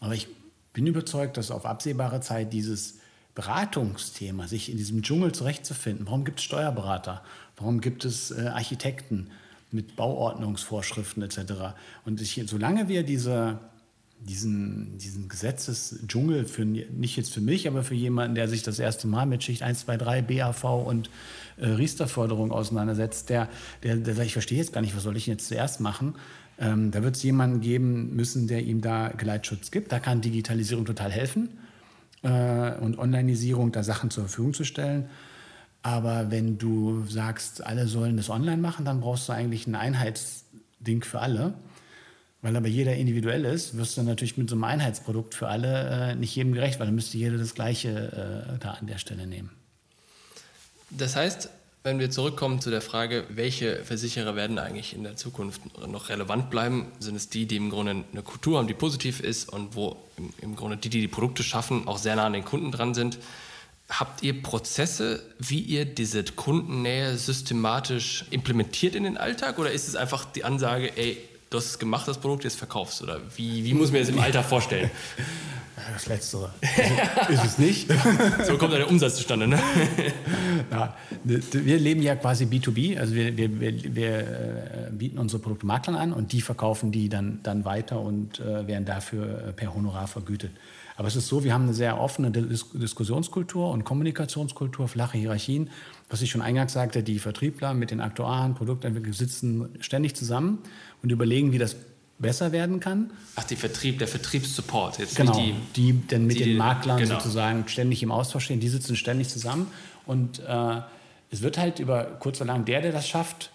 [0.00, 0.28] Aber ich
[0.74, 2.98] bin überzeugt, dass auf absehbare Zeit dieses
[3.34, 7.22] Beratungsthema, sich in diesem Dschungel zurechtzufinden, warum gibt es Steuerberater,
[7.56, 9.30] warum gibt es äh, Architekten
[9.70, 11.74] mit Bauordnungsvorschriften etc.
[12.04, 13.60] Und ich, solange wir diese
[14.26, 19.06] diesen, diesen Gesetzesdschungel, für, nicht jetzt für mich, aber für jemanden, der sich das erste
[19.06, 21.10] Mal mit Schicht 1, 2, 3, BAV und
[21.56, 23.48] äh, Riester-Förderung auseinandersetzt, der,
[23.82, 26.14] der, der sagt, ich verstehe jetzt gar nicht, was soll ich jetzt zuerst machen?
[26.58, 29.92] Ähm, da wird es jemanden geben müssen, der ihm da Geleitschutz gibt.
[29.92, 31.50] Da kann Digitalisierung total helfen
[32.22, 35.08] äh, und Onlineisierung, da Sachen zur Verfügung zu stellen.
[35.82, 41.02] Aber wenn du sagst, alle sollen das online machen, dann brauchst du eigentlich ein Einheitsding
[41.02, 41.54] für alle.
[42.44, 46.14] Weil aber jeder individuell ist, wirst du natürlich mit so einem Einheitsprodukt für alle äh,
[46.14, 47.88] nicht jedem gerecht, weil dann müsste jeder das Gleiche
[48.52, 49.48] äh, da an der Stelle nehmen.
[50.90, 51.48] Das heißt,
[51.84, 56.50] wenn wir zurückkommen zu der Frage, welche Versicherer werden eigentlich in der Zukunft noch relevant
[56.50, 59.96] bleiben, sind es die, die im Grunde eine Kultur haben, die positiv ist und wo
[60.42, 63.18] im, Grunde die, die die Produkte schaffen, auch sehr nah an den Kunden dran sind.
[63.88, 69.96] Habt ihr Prozesse, wie ihr diese Kundennähe systematisch implementiert in den Alltag oder ist es
[69.96, 71.16] einfach die Ansage, ey,
[71.54, 73.00] du hast es gemacht, das Produkt, jetzt verkaufst?
[73.02, 74.90] Oder wie, wie muss man das im Alltag vorstellen?
[75.92, 76.50] Das Letztere.
[77.28, 77.90] ist es nicht.
[78.46, 79.58] so kommt der Umsatz zustande, ne?
[80.70, 85.66] ja, wir leben ja quasi B2B, also wir, wir, wir, wir äh, bieten unsere Produkte
[85.66, 89.74] Maklern an und die verkaufen die dann, dann weiter und äh, werden dafür äh, per
[89.74, 90.52] Honorar vergütet.
[90.96, 95.70] Aber es ist so, wir haben eine sehr offene Dis Diskussionskultur und Kommunikationskultur, flache Hierarchien.
[96.08, 100.58] Was ich schon eingangs sagte, die Vertriebler mit den Aktuaren, Produktentwickler sitzen ständig zusammen
[101.02, 101.76] und überlegen, wie das
[102.18, 103.10] besser werden kann.
[103.34, 104.98] Ach, die Vertrieb, der Vertriebssupport.
[104.98, 107.16] Jetzt genau, die, die dann mit die, den Maklern genau.
[107.16, 108.60] sozusagen ständig im Austausch stehen.
[108.60, 109.66] Die sitzen ständig zusammen.
[110.06, 110.80] Und äh,
[111.30, 113.50] es wird halt über kurz oder lang der, der das schafft,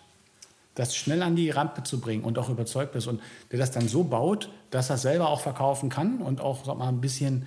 [0.75, 3.87] das schnell an die Rampe zu bringen und auch überzeugt ist und der das dann
[3.87, 7.45] so baut, dass er selber auch verkaufen kann und auch sag mal, ein bisschen,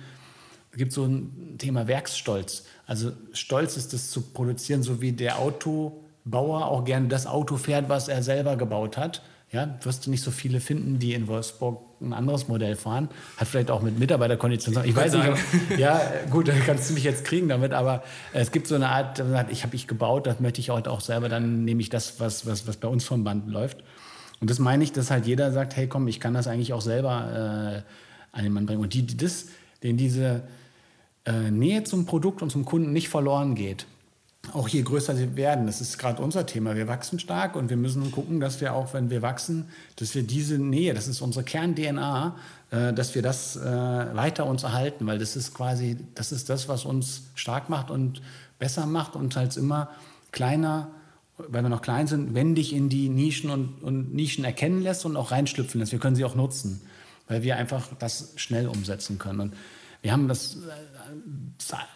[0.71, 2.65] es gibt so ein Thema Werksstolz.
[2.85, 7.89] Also Stolz ist es zu produzieren, so wie der Autobauer auch gerne das Auto fährt,
[7.89, 9.21] was er selber gebaut hat.
[9.51, 13.09] Ja, wirst du nicht so viele finden, die in Wolfsburg ein anderes Modell fahren.
[13.37, 14.85] Hat vielleicht auch mit Mitarbeiterkonditionen.
[14.85, 15.29] Ich weiß nicht.
[15.29, 15.99] Ob, ja,
[16.29, 19.63] gut, dann kannst du mich jetzt kriegen damit, aber es gibt so eine Art, ich
[19.63, 22.67] habe ich gebaut, das möchte ich heute auch selber, dann nehme ich das, was, was,
[22.67, 23.83] was bei uns vom Band läuft.
[24.39, 26.81] Und das meine ich, dass halt jeder sagt, hey komm, ich kann das eigentlich auch
[26.81, 27.83] selber
[28.33, 28.81] äh, an den Mann bringen.
[28.81, 29.47] Und die, die das,
[29.81, 30.43] denen diese
[31.25, 33.85] äh, Nähe zum Produkt und zum Kunden nicht verloren geht,
[34.51, 37.77] auch je größer sie werden, das ist gerade unser Thema, wir wachsen stark und wir
[37.77, 41.45] müssen gucken, dass wir auch, wenn wir wachsen, dass wir diese Nähe, das ist unsere
[41.45, 42.35] Kern-DNA,
[42.71, 46.67] äh, dass wir das äh, weiter uns erhalten, weil das ist quasi, das ist das,
[46.67, 48.21] was uns stark macht und
[48.59, 49.89] besser macht und halt immer
[50.31, 50.89] kleiner,
[51.37, 55.15] weil wir noch klein sind, wendig in die Nischen und, und Nischen erkennen lässt und
[55.15, 55.93] auch reinschlüpfen lässt.
[55.93, 56.81] Wir können sie auch nutzen,
[57.27, 59.39] weil wir einfach das schnell umsetzen können.
[59.39, 59.53] Und
[60.01, 60.57] wir haben das,
[60.92, 60.92] das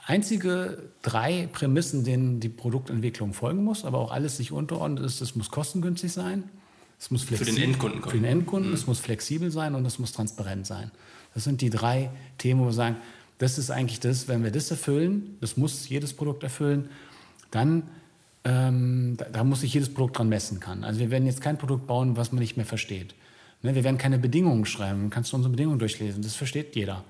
[0.05, 5.35] einzige drei Prämissen, denen die Produktentwicklung folgen muss, aber auch alles sich unterordnet ist, es
[5.35, 6.43] muss kostengünstig sein,
[6.99, 8.75] es muss flexibel, für den Endkunden, für den Endkunden mhm.
[8.75, 10.91] es muss flexibel sein und es muss transparent sein.
[11.33, 12.97] Das sind die drei Themen, wo wir sagen,
[13.37, 16.89] das ist eigentlich das, wenn wir das erfüllen, das muss jedes Produkt erfüllen,
[17.51, 17.83] dann
[18.43, 20.83] ähm, da, da, muss sich jedes Produkt dran messen kann.
[20.83, 23.13] Also wir werden jetzt kein Produkt bauen, was man nicht mehr versteht.
[23.61, 27.03] Ne, wir werden keine Bedingungen schreiben, kannst du unsere Bedingungen durchlesen, das versteht jeder.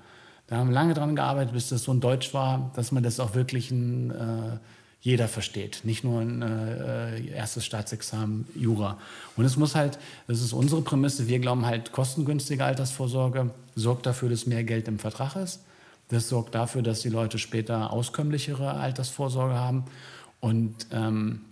[0.48, 3.20] Da haben wir lange dran gearbeitet, bis das so ein Deutsch war, dass man das
[3.20, 4.58] auch wirklich ein, äh,
[5.00, 5.82] jeder versteht.
[5.84, 8.98] Nicht nur ein äh, erstes Staatsexamen Jura.
[9.36, 14.30] Und es muss halt, das ist unsere Prämisse, wir glauben halt, kostengünstige Altersvorsorge sorgt dafür,
[14.30, 15.60] dass mehr Geld im Vertrag ist.
[16.08, 19.84] Das sorgt dafür, dass die Leute später auskömmlichere Altersvorsorge haben.
[20.40, 21.42] Und ähm,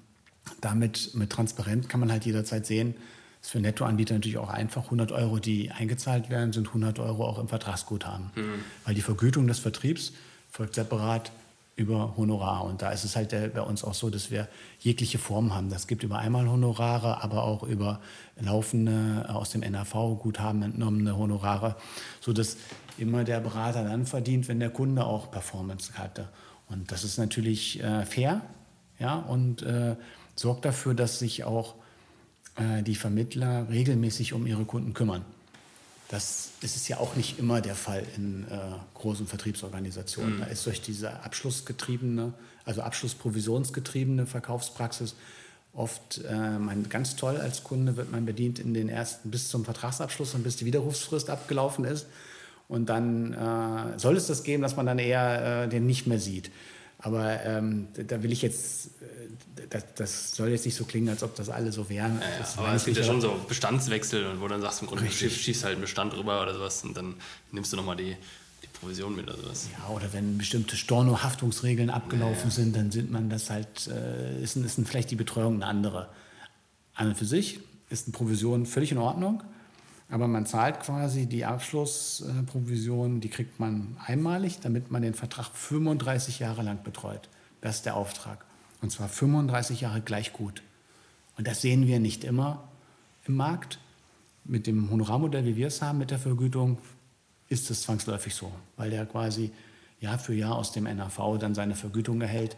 [0.62, 2.94] damit mit Transparenz kann man halt jederzeit sehen,
[3.40, 4.84] ist für Nettoanbieter natürlich auch einfach.
[4.84, 8.30] 100 Euro, die eingezahlt werden, sind 100 Euro auch im Vertragsguthaben.
[8.34, 8.64] Mhm.
[8.84, 10.12] Weil die Vergütung des Vertriebs
[10.50, 11.32] folgt separat
[11.76, 12.64] über Honorar.
[12.64, 14.48] Und da ist es halt bei uns auch so, dass wir
[14.80, 15.68] jegliche Formen haben.
[15.68, 18.00] Das gibt über einmal Honorare, aber auch über
[18.40, 21.76] laufende, aus dem NAV-Guthaben entnommene Honorare,
[22.20, 22.56] sodass
[22.96, 26.28] immer der Berater dann verdient, wenn der Kunde auch Performance hatte.
[26.68, 28.40] Und das ist natürlich äh, fair
[28.98, 29.96] ja, und äh,
[30.34, 31.74] sorgt dafür, dass sich auch
[32.56, 35.24] äh, die Vermittler regelmäßig um ihre Kunden kümmern.
[36.08, 38.56] Das ist ja auch nicht immer der Fall in äh,
[38.94, 40.36] großen Vertriebsorganisationen.
[40.36, 40.40] Mhm.
[40.40, 42.32] Da ist durch diese abschlussgetriebene,
[42.64, 45.16] also abschlussprovisionsgetriebene Verkaufspraxis
[45.76, 49.64] oft äh, man, ganz toll als Kunde wird man bedient in den ersten bis zum
[49.64, 52.06] Vertragsabschluss und bis die Widerrufsfrist abgelaufen ist.
[52.68, 56.18] Und dann äh, soll es das geben, dass man dann eher äh, den nicht mehr
[56.18, 56.50] sieht.
[56.98, 61.22] Aber ähm, da will ich jetzt, äh, das, das, soll jetzt nicht so klingen, als
[61.22, 62.20] ob das alle so wären.
[62.20, 65.04] Ja, ja, aber es gibt ja schon so Bestandswechsel, wo dann sagst du im Grunde,
[65.04, 65.32] Richtig.
[65.32, 67.14] du schießt halt einen Bestand rüber oder sowas und dann
[67.52, 68.16] nimmst du nochmal die,
[68.62, 69.68] die Provision mit oder sowas.
[69.78, 74.56] Ja, oder wenn bestimmte Storno-Haftungsregeln abgelaufen ja, sind, dann sind man das halt, äh, ist,
[74.56, 76.08] ist vielleicht die Betreuung eine andere.
[76.94, 79.42] An und für sich ist eine Provision völlig in Ordnung.
[80.08, 86.38] Aber man zahlt quasi die Abschlussprovision, die kriegt man einmalig, damit man den Vertrag 35
[86.38, 87.28] Jahre lang betreut.
[87.60, 88.44] Das ist der Auftrag.
[88.82, 90.62] Und zwar 35 Jahre gleich gut.
[91.36, 92.68] Und das sehen wir nicht immer
[93.26, 93.80] im Markt.
[94.44, 96.78] Mit dem Honorarmodell, wie wir es haben, mit der Vergütung,
[97.48, 99.50] ist es zwangsläufig so, weil der quasi
[100.00, 102.56] Jahr für Jahr aus dem NAV dann seine Vergütung erhält.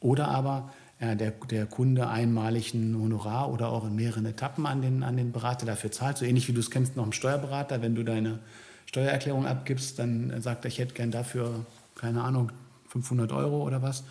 [0.00, 5.02] Oder aber der, der Kunde einmalig ein Honorar oder auch in mehreren Etappen an den,
[5.04, 6.18] an den Berater dafür zahlt.
[6.18, 7.82] So ähnlich wie du es kennst noch im Steuerberater.
[7.82, 8.40] Wenn du deine
[8.86, 12.50] Steuererklärung abgibst, dann sagt er, ich hätte gern dafür, keine Ahnung,
[12.88, 14.02] 500 Euro oder was.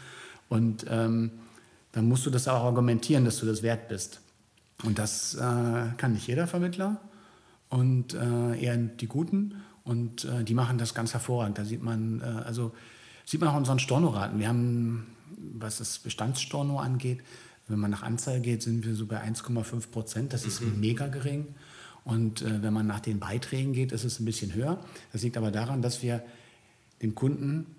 [0.50, 1.32] Und ähm,
[1.92, 4.22] dann musst du das auch argumentieren, dass du das wert bist.
[4.84, 5.40] Und das äh,
[5.98, 7.02] kann nicht jeder Vermittler
[7.70, 9.56] und äh, eher die Guten.
[9.84, 11.58] Und äh, die machen das ganz hervorragend.
[11.58, 12.74] Da sieht man, äh, also
[13.26, 14.40] sieht man auch unseren Stornoraten.
[14.40, 15.08] Wir haben
[15.38, 17.22] was das Bestandsstorno angeht,
[17.68, 20.34] wenn man nach Anzahl geht, sind wir so bei 1,5 Prozent.
[20.34, 20.80] Das ist mhm.
[20.80, 21.48] mega gering.
[22.06, 24.80] Und äh, wenn man nach den Beiträgen geht, ist es ein bisschen höher.
[25.12, 26.24] Das liegt aber daran, dass wir
[27.02, 27.76] den Kunden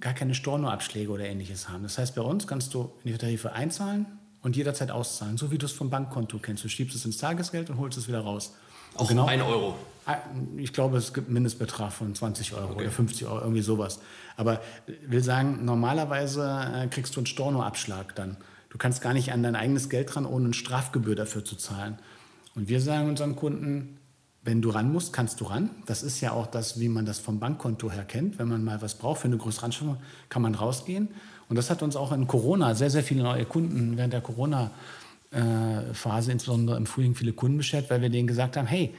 [0.00, 1.82] gar keine Stornoabschläge oder ähnliches haben.
[1.82, 4.06] Das heißt, bei uns kannst du in die Tarife einzahlen
[4.42, 6.64] und jederzeit auszahlen, so wie du es vom Bankkonto kennst.
[6.64, 8.54] Du schiebst es ins Tagesgeld und holst es wieder raus.
[8.96, 9.74] Auch genau, ein Euro?
[10.04, 10.16] Ah,
[10.56, 12.82] ich glaube, es gibt einen Mindestbetrag von 20 Euro okay.
[12.82, 14.00] oder 50 Euro, irgendwie sowas.
[14.36, 18.36] Aber ich will sagen, normalerweise äh, kriegst du einen Stornoabschlag dann.
[18.70, 21.98] Du kannst gar nicht an dein eigenes Geld ran, ohne eine Strafgebühr dafür zu zahlen.
[22.54, 23.98] Und wir sagen unseren Kunden,
[24.42, 25.70] wenn du ran musst, kannst du ran.
[25.86, 28.40] Das ist ja auch das, wie man das vom Bankkonto her kennt.
[28.40, 31.08] Wenn man mal was braucht für eine größere Anschaffung, kann man rausgehen.
[31.48, 34.20] Und das hat uns auch in Corona sehr, sehr viele neue Kunden während der
[35.32, 38.94] Corona-Phase, insbesondere im Frühling, viele Kunden beschert, weil wir denen gesagt haben, hey,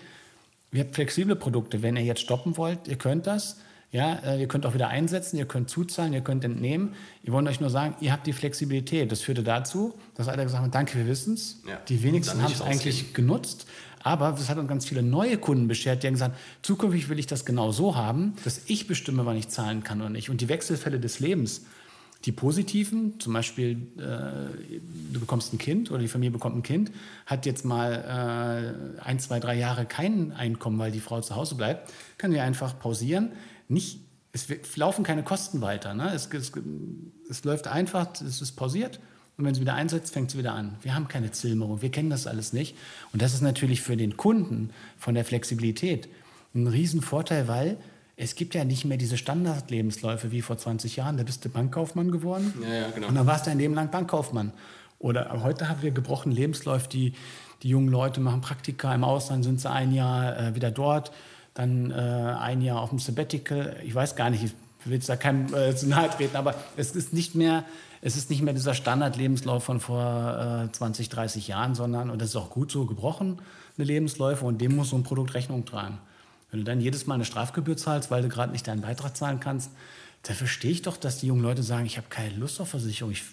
[0.71, 1.81] wir haben flexible Produkte.
[1.81, 3.57] Wenn ihr jetzt stoppen wollt, ihr könnt das.
[3.91, 6.95] Ja, äh, ihr könnt auch wieder einsetzen, ihr könnt zuzahlen, ihr könnt entnehmen.
[7.21, 9.11] Wir wollen euch nur sagen, ihr habt die Flexibilität.
[9.11, 11.61] Das führte dazu, dass alle gesagt haben, danke, wir wissen es.
[11.69, 11.79] Ja.
[11.87, 13.67] Die wenigsten haben es eigentlich genutzt.
[13.99, 17.27] Aber es hat uns ganz viele neue Kunden beschert, die haben gesagt, zukünftig will ich
[17.27, 20.29] das genau so haben, dass ich bestimme, wann ich zahlen kann oder nicht.
[20.29, 21.61] Und die Wechselfälle des Lebens,
[22.25, 26.91] die positiven, zum Beispiel äh, du bekommst ein Kind oder die Familie bekommt ein Kind,
[27.25, 31.55] hat jetzt mal äh, ein, zwei, drei Jahre kein Einkommen, weil die Frau zu Hause
[31.55, 33.33] bleibt, kann sie einfach pausieren.
[33.67, 33.99] Nicht,
[34.31, 35.93] es laufen keine Kosten weiter.
[35.93, 36.13] Ne?
[36.13, 36.51] Es, es,
[37.29, 38.99] es läuft einfach, es ist pausiert
[39.37, 40.77] und wenn sie wieder einsetzt, fängt sie wieder an.
[40.81, 42.75] Wir haben keine Zilmerung, wir kennen das alles nicht.
[43.11, 46.07] Und das ist natürlich für den Kunden von der Flexibilität
[46.55, 47.77] ein Riesenvorteil, weil
[48.15, 51.17] es gibt ja nicht mehr diese Standardlebensläufe wie vor 20 Jahren.
[51.17, 53.07] Da bist du Bankkaufmann geworden ja, ja, genau.
[53.07, 54.51] und dann warst du ein Leben lang Bankkaufmann.
[54.99, 57.13] Oder heute haben wir gebrochenen Lebensläufe, die,
[57.61, 61.11] die jungen Leute machen Praktika im Ausland, sind sie ein Jahr äh, wieder dort,
[61.53, 63.75] dann äh, ein Jahr auf dem Sabbatical.
[63.83, 64.51] Ich weiß gar nicht, ich
[64.85, 67.65] will jetzt da keinem äh, zu nahe treten, aber es ist nicht mehr
[68.05, 72.29] es ist nicht mehr dieser Standardlebenslauf von vor äh, 20, 30 Jahren, sondern, und das
[72.29, 73.37] ist auch gut so, gebrochene
[73.77, 75.99] Lebensläufe und dem muss so ein Produkt Rechnung tragen.
[76.53, 79.39] Wenn du dann jedes Mal eine Strafgebühr zahlst, weil du gerade nicht deinen Beitrag zahlen
[79.39, 79.71] kannst,
[80.21, 83.11] da verstehe ich doch, dass die jungen Leute sagen, ich habe keine Lust auf Versicherung,
[83.11, 83.23] ich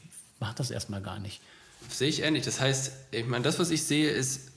[0.41, 1.43] mache das erstmal gar nicht.
[1.91, 2.47] sehe ich ähnlich.
[2.47, 4.49] Das heißt, ich meine, das, was ich sehe, ist,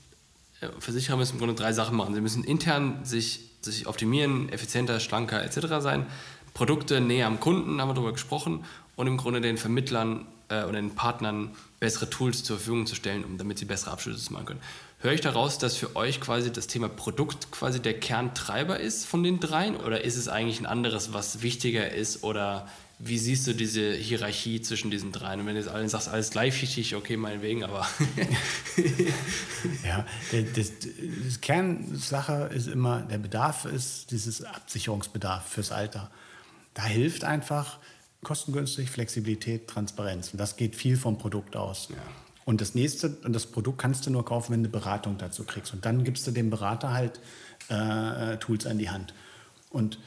[0.62, 2.14] äh, Versicherer müssen im Grunde drei Sachen machen.
[2.14, 5.80] Sie müssen intern sich, sich optimieren, effizienter, schlanker etc.
[5.80, 6.06] sein.
[6.54, 8.64] Produkte näher am Kunden, haben wir darüber gesprochen
[8.96, 13.24] und im Grunde den Vermittlern äh, oder den Partnern bessere Tools zur Verfügung zu stellen,
[13.24, 14.60] um damit sie bessere Abschlüsse machen können.
[15.04, 19.22] Höre ich daraus, dass für euch quasi das Thema Produkt quasi der Kerntreiber ist von
[19.22, 22.66] den dreien oder ist es eigentlich ein anderes, was wichtiger ist oder
[22.98, 25.40] wie siehst du diese Hierarchie zwischen diesen dreien?
[25.40, 27.86] Und wenn du jetzt allen sagst, alles gleich wichtig, okay, meinetwegen, aber.
[29.84, 30.06] ja,
[30.56, 30.72] das,
[31.26, 36.10] das Kernsache ist immer, der Bedarf ist dieses Absicherungsbedarf fürs Alter.
[36.72, 37.78] Da hilft einfach,
[38.22, 40.30] kostengünstig, Flexibilität, Transparenz.
[40.32, 41.88] Und das geht viel vom Produkt aus.
[41.90, 42.23] Ja.
[42.44, 45.72] Und das nächste, und das Produkt kannst du nur kaufen, wenn du Beratung dazu kriegst.
[45.72, 47.20] Und dann gibst du dem Berater halt
[47.68, 49.14] äh, Tools an die Hand.
[49.70, 49.98] Und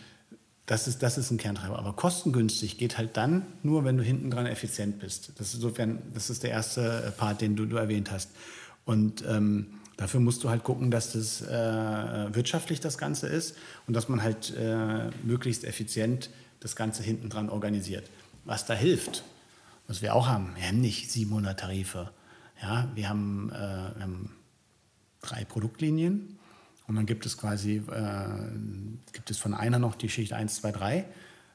[0.67, 1.79] das ist, das ist ein Kerntreiber.
[1.79, 5.31] Aber kostengünstig geht halt dann nur, wenn du hinten dran effizient bist.
[5.37, 8.29] Das ist insofern, das ist der erste Part, den du, du erwähnt hast.
[8.85, 13.55] Und ähm, dafür musst du halt gucken, dass das äh, wirtschaftlich das Ganze ist
[13.87, 16.29] und dass man halt äh, möglichst effizient
[16.59, 18.09] das Ganze hinten dran organisiert.
[18.45, 19.23] Was da hilft,
[19.87, 22.11] was wir auch haben, wir haben nicht 700 Tarife.
[22.61, 24.31] Ja, wir, haben, äh, wir haben
[25.21, 26.37] drei Produktlinien
[26.87, 28.27] und dann gibt es quasi, äh,
[29.13, 31.05] gibt es von einer noch die Schicht 1, 2, 3.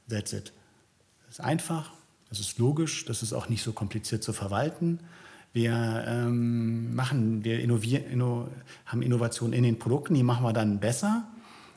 [0.08, 0.52] That's it.
[1.26, 1.92] Das ist einfach,
[2.28, 5.00] das ist logisch, das ist auch nicht so kompliziert zu verwalten.
[5.52, 8.48] Wir ähm, machen, wir innovieren, inno,
[8.86, 11.28] haben Innovationen in den Produkten, die machen wir dann besser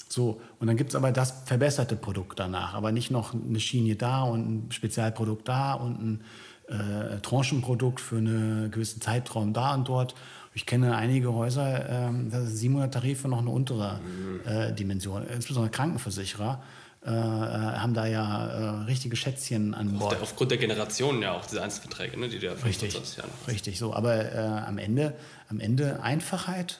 [0.07, 3.95] so, und dann gibt es aber das verbesserte Produkt danach, aber nicht noch eine Schiene
[3.95, 6.21] da und ein Spezialprodukt da und ein
[6.68, 10.16] äh, Tranchenprodukt für einen gewissen Zeitraum da und dort.
[10.53, 13.99] Ich kenne einige Häuser, ähm, da sind 700 Tarife noch eine untere
[14.45, 16.63] äh, Dimension, insbesondere Krankenversicherer.
[17.05, 20.13] Äh, äh, haben da ja äh, richtige Schätzchen an Bord.
[20.13, 22.99] Der, aufgrund der Generationen ja auch diese Einzelverträge, ne, die du ja Richtig,
[23.47, 23.93] richtig so.
[23.93, 25.13] Aber äh, am, Ende,
[25.49, 26.80] am Ende Einfachheit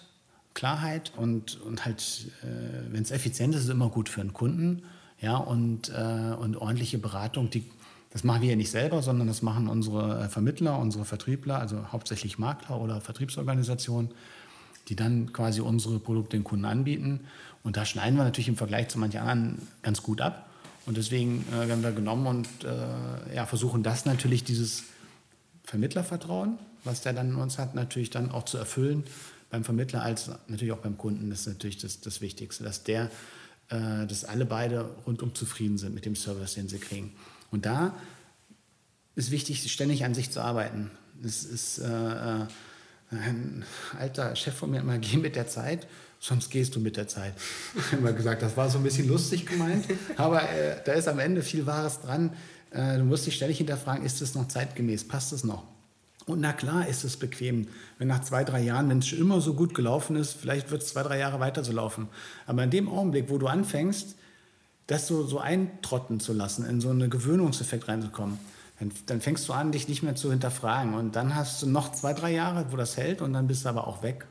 [0.56, 2.48] Klarheit und, und halt, äh,
[2.92, 4.84] wenn es effizient ist, ist es immer gut für einen Kunden.
[5.22, 7.70] Ja, und, äh, und ordentliche Beratung, die,
[8.16, 11.92] das machen wir ja nicht selber, sondern das machen unsere äh, Vermittler, unsere Vertriebler, also
[11.92, 14.10] hauptsächlich Makler oder Vertriebsorganisationen,
[14.88, 17.28] die dann quasi unsere Produkte den Kunden anbieten.
[17.62, 20.50] Und da schneiden wir natürlich im Vergleich zu manchen anderen ganz gut ab.
[20.86, 24.86] Und deswegen äh, werden wir genommen und äh, ja, versuchen das natürlich, dieses
[25.66, 29.04] Vermittlervertrauen, was der dann in uns hat, natürlich dann auch zu erfüllen
[29.50, 33.12] beim Vermittler als natürlich auch beim Kunden ist natürlich das, das Wichtigste, dass der,
[33.68, 37.12] äh, dass alle beide rundum zufrieden sind mit dem Service, den sie kriegen.
[37.52, 37.96] Und da
[39.16, 40.92] ist wichtig, ständig an sich zu arbeiten.
[41.24, 42.46] Es ist, äh, äh
[43.12, 43.64] Ein
[43.98, 45.88] alter Chef von mir immer, geh mit der Zeit,
[46.20, 47.34] sonst gehst du mit der Zeit.
[47.92, 49.86] immer gesagt, das war so ein bisschen lustig gemeint,
[50.18, 52.32] aber äh, da ist am Ende viel Wahres dran.
[52.72, 55.64] Äh, du musst dich ständig hinterfragen, ist es noch zeitgemäß, passt es noch?
[56.26, 57.68] Und na klar ist es bequem,
[58.00, 60.90] wenn nach zwei, drei Jahren, wenn es immer so gut gelaufen ist, vielleicht wird es
[60.90, 62.08] zwei, drei Jahre weiter so laufen.
[62.48, 64.16] Aber in dem Augenblick, wo du anfängst,
[64.88, 68.38] das so, so eintrotten zu lassen, in so einen Gewöhnungseffekt reinzukommen,
[68.80, 70.94] dann, dann, fängst du an, dich nicht mehr zu hinterfragen.
[70.94, 73.70] Und dann hast du noch zwei, drei Jahre, wo das hält und dann bist du
[73.70, 74.26] aber auch weg.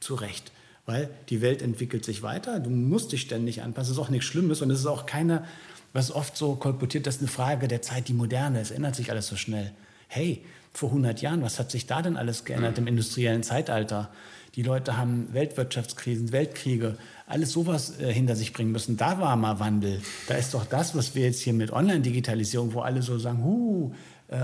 [0.00, 0.50] Zu Recht.
[0.86, 3.90] Weil die Welt entwickelt sich weiter, du musst dich ständig anpassen.
[3.90, 5.44] Das ist auch nichts Schlimmes und es ist auch keine,
[5.92, 9.10] was oft so kolportiert, das ist eine Frage der Zeit, die moderne, es ändert sich
[9.10, 9.72] alles so schnell.
[10.08, 10.42] Hey,
[10.72, 14.10] vor 100 Jahren, was hat sich da denn alles geändert im industriellen Zeitalter?
[14.56, 16.96] Die Leute haben Weltwirtschaftskrisen, Weltkriege,
[17.26, 18.96] alles sowas äh, hinter sich bringen müssen.
[18.96, 20.00] Da war mal Wandel.
[20.26, 23.92] Da ist doch das, was wir jetzt hier mit Online-Digitalisierung, wo alle so sagen, huh,
[24.28, 24.36] äh,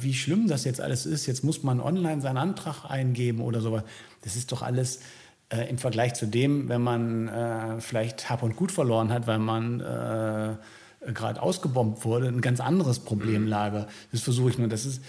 [0.00, 1.26] wie schlimm das jetzt alles ist.
[1.26, 3.84] Jetzt muss man online seinen Antrag eingeben oder sowas.
[4.22, 5.00] Das ist doch alles
[5.48, 9.38] äh, im Vergleich zu dem, wenn man äh, vielleicht Hab und Gut verloren hat, weil
[9.38, 10.56] man äh,
[11.12, 13.86] gerade ausgebombt wurde, ein ganz anderes Problemlage.
[14.12, 14.68] Das versuche ich nur.
[14.68, 15.02] Das ist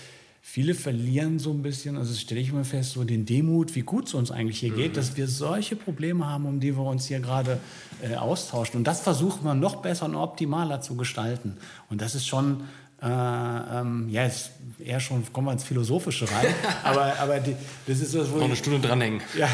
[0.48, 4.08] viele verlieren so ein bisschen, also stelle ich mal fest, so den Demut, wie gut
[4.08, 4.96] es uns eigentlich hier geht, mhm.
[4.96, 7.60] dass wir solche Probleme haben, um die wir uns hier gerade
[8.02, 8.78] äh, austauschen.
[8.78, 11.58] Und das versuchen wir noch besser und optimaler zu gestalten.
[11.90, 12.62] Und das ist schon,
[13.02, 17.56] äh, ähm, ja, ist eher schon, kommen wir ins Philosophische rein, aber, aber die,
[17.88, 19.22] das ist so, wo Noch eine Stunde dranhängen.
[19.38, 19.50] Ja,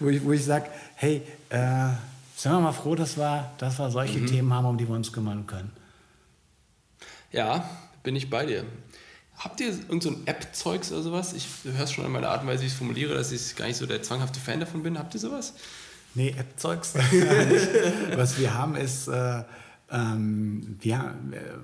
[0.00, 0.66] wo ich, wo ich sage,
[0.96, 1.88] hey, äh,
[2.36, 4.26] sind wir mal froh, dass wir, dass wir solche mhm.
[4.26, 5.70] Themen haben, um die wir uns kümmern können.
[7.30, 7.70] Ja,
[8.02, 8.64] bin ich bei dir.
[9.38, 11.32] Habt ihr irgend so App-Zeugs oder sowas?
[11.32, 13.66] Ich höre schon an meiner Art und Weise, wie ich es formuliere, dass ich gar
[13.66, 14.98] nicht so der zwanghafte Fan davon bin.
[14.98, 15.54] Habt ihr sowas?
[16.14, 16.94] Nee, App-Zeugs
[18.16, 19.42] Was wir haben ist, äh,
[19.90, 21.14] ähm, wir,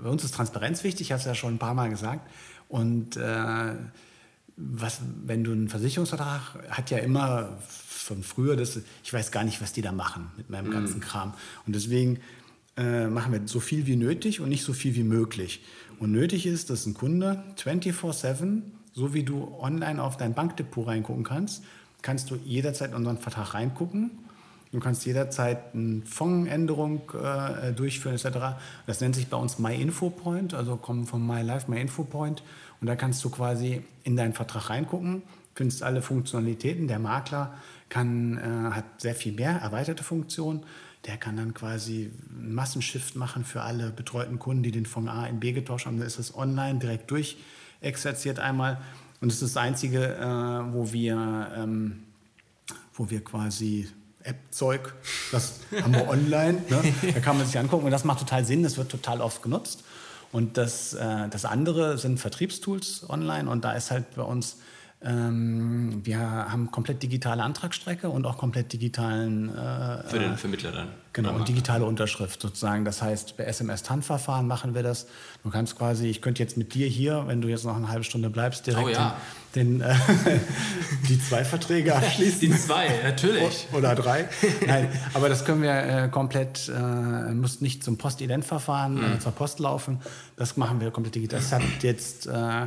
[0.03, 2.29] bei uns ist Transparenz wichtig, ich habe es ja schon ein paar Mal gesagt.
[2.69, 3.75] Und äh,
[4.57, 7.59] was, wenn du einen Versicherungsvertrag hat ja immer
[7.89, 10.73] von früher, das, ich weiß gar nicht, was die da machen mit meinem mm.
[10.73, 11.35] ganzen Kram.
[11.67, 12.19] Und deswegen
[12.77, 15.63] äh, machen wir so viel wie nötig und nicht so viel wie möglich.
[16.01, 18.63] Und nötig ist, dass ein Kunde 24-7,
[18.95, 21.63] so wie du online auf dein Bankdepot reingucken kannst,
[22.01, 24.11] kannst du jederzeit in unseren Vertrag reingucken.
[24.73, 28.57] Du kannst jederzeit eine Fondsänderung äh, durchführen etc.
[28.87, 32.43] Das nennt sich bei uns MyInfoPoint, also kommen von MyLife, MyInfoPoint.
[32.81, 35.21] Und da kannst du quasi in deinen Vertrag reingucken,
[35.55, 36.89] findest alle Funktionalitäten.
[36.89, 37.53] Der Makler
[37.91, 40.63] kann, äh, hat sehr viel mehr erweiterte Funktionen
[41.07, 45.27] der kann dann quasi einen Massenshift machen für alle betreuten Kunden, die den Fonds A
[45.27, 45.99] in B getauscht haben.
[45.99, 48.81] Da ist es online direkt durchexerziert einmal.
[49.21, 52.05] Und es ist das Einzige, äh, wo, wir, ähm,
[52.95, 53.89] wo wir quasi
[54.23, 54.95] App-Zeug,
[55.33, 56.95] das haben wir online, ne?
[57.15, 59.85] da kann man sich angucken und das macht total Sinn, das wird total oft genutzt.
[60.33, 64.59] Und das, äh, das andere sind Vertriebstools online und da ist halt bei uns
[65.03, 69.49] ähm, wir haben komplett digitale Antragsstrecke und auch komplett digitalen.
[69.49, 70.89] Äh, Für den Vermittler dann.
[71.15, 72.85] Genau, und digitale Unterschrift sozusagen.
[72.85, 75.07] Das heißt, bei SMS-TAN-Verfahren machen wir das.
[75.43, 78.05] Du kannst quasi, ich könnte jetzt mit dir hier, wenn du jetzt noch eine halbe
[78.05, 79.17] Stunde bleibst, direkt oh ja.
[79.55, 79.95] den, den äh,
[81.09, 82.41] die zwei Verträge abschließen.
[82.41, 83.67] Die zwei, natürlich.
[83.73, 84.29] Oder drei.
[84.67, 89.13] Nein, aber das können wir äh, komplett, äh, muss nicht zum Postident-Verfahren, mhm.
[89.15, 90.01] Äh, zur Post laufen.
[90.37, 91.41] Das machen wir komplett digital.
[91.41, 92.67] Das hat jetzt äh,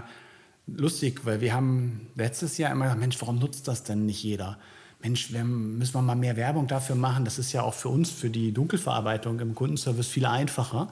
[0.67, 4.57] lustig, weil wir haben letztes Jahr immer gesagt, Mensch, warum nutzt das denn nicht jeder?
[5.01, 7.25] Mensch, wir müssen wir mal mehr Werbung dafür machen.
[7.25, 10.87] Das ist ja auch für uns, für die Dunkelverarbeitung im Kundenservice viel einfacher.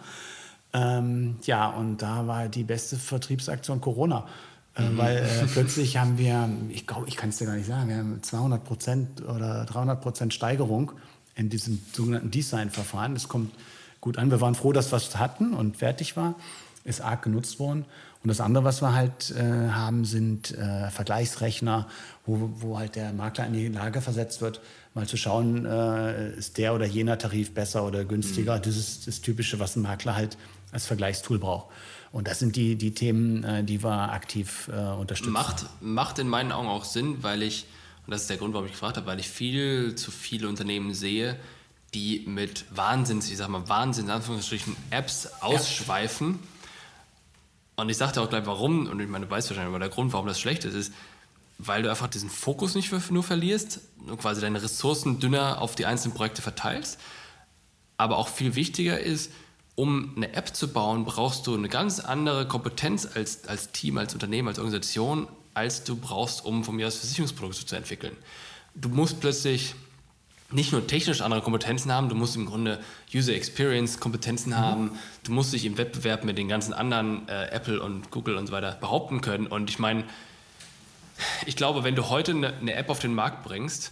[0.73, 4.27] Ähm, ja, und da war die beste Vertriebsaktion Corona.
[4.75, 4.97] Äh, mhm.
[4.97, 7.97] Weil äh, plötzlich haben wir, ich glaube, ich kann es dir gar nicht sagen, wir
[7.97, 10.91] haben 200 Prozent oder 300 Prozent Steigerung
[11.35, 13.13] in diesem sogenannten Design-Verfahren.
[13.13, 13.53] Das kommt
[14.01, 14.29] gut an.
[14.29, 16.35] Wir waren froh, dass wir es hatten und fertig war.
[16.83, 17.85] Ist arg genutzt worden.
[18.23, 21.87] Und das andere, was wir halt äh, haben, sind äh, Vergleichsrechner,
[22.25, 24.61] wo, wo halt der Makler in die Lage versetzt wird,
[24.93, 28.57] mal zu schauen, äh, ist der oder jener Tarif besser oder günstiger.
[28.57, 28.61] Mhm.
[28.61, 30.37] Das ist das Typische, was ein Makler halt
[30.71, 31.67] als Vergleichstool braucht.
[32.11, 35.33] Und das sind die, die Themen, äh, die wir aktiv äh, unterstützen.
[35.33, 37.65] Macht, macht in meinen Augen auch Sinn, weil ich,
[38.05, 40.93] und das ist der Grund, warum ich gefragt habe, weil ich viel zu viele Unternehmen
[40.93, 41.37] sehe,
[41.95, 46.33] die mit Wahnsinns, ich sag mal Wahnsinns, in Anführungsstrichen, Apps ausschweifen.
[46.33, 46.50] Ja
[47.75, 50.13] und ich sagte auch gleich, warum, und ich meine, du weißt wahrscheinlich, aber der Grund,
[50.13, 50.93] warum das schlecht ist, ist,
[51.57, 55.85] weil du einfach diesen Fokus nicht nur verlierst und quasi deine Ressourcen dünner auf die
[55.85, 56.99] einzelnen Projekte verteilst.
[57.97, 59.31] Aber auch viel wichtiger ist,
[59.75, 64.13] um eine App zu bauen, brauchst du eine ganz andere Kompetenz als, als Team, als
[64.13, 68.15] Unternehmen, als Organisation, als du brauchst, um von mir aus Versicherungsprodukte zu entwickeln.
[68.73, 69.75] Du musst plötzlich
[70.51, 72.79] nicht nur technisch andere Kompetenzen haben, du musst im Grunde
[73.13, 74.57] User Experience Kompetenzen mhm.
[74.57, 74.91] haben,
[75.23, 78.53] du musst dich im Wettbewerb mit den ganzen anderen äh, Apple und Google und so
[78.53, 79.47] weiter behaupten können.
[79.47, 80.03] Und ich meine,
[81.45, 83.91] Ich glaube, wenn du heute eine, eine App auf den Markt bringst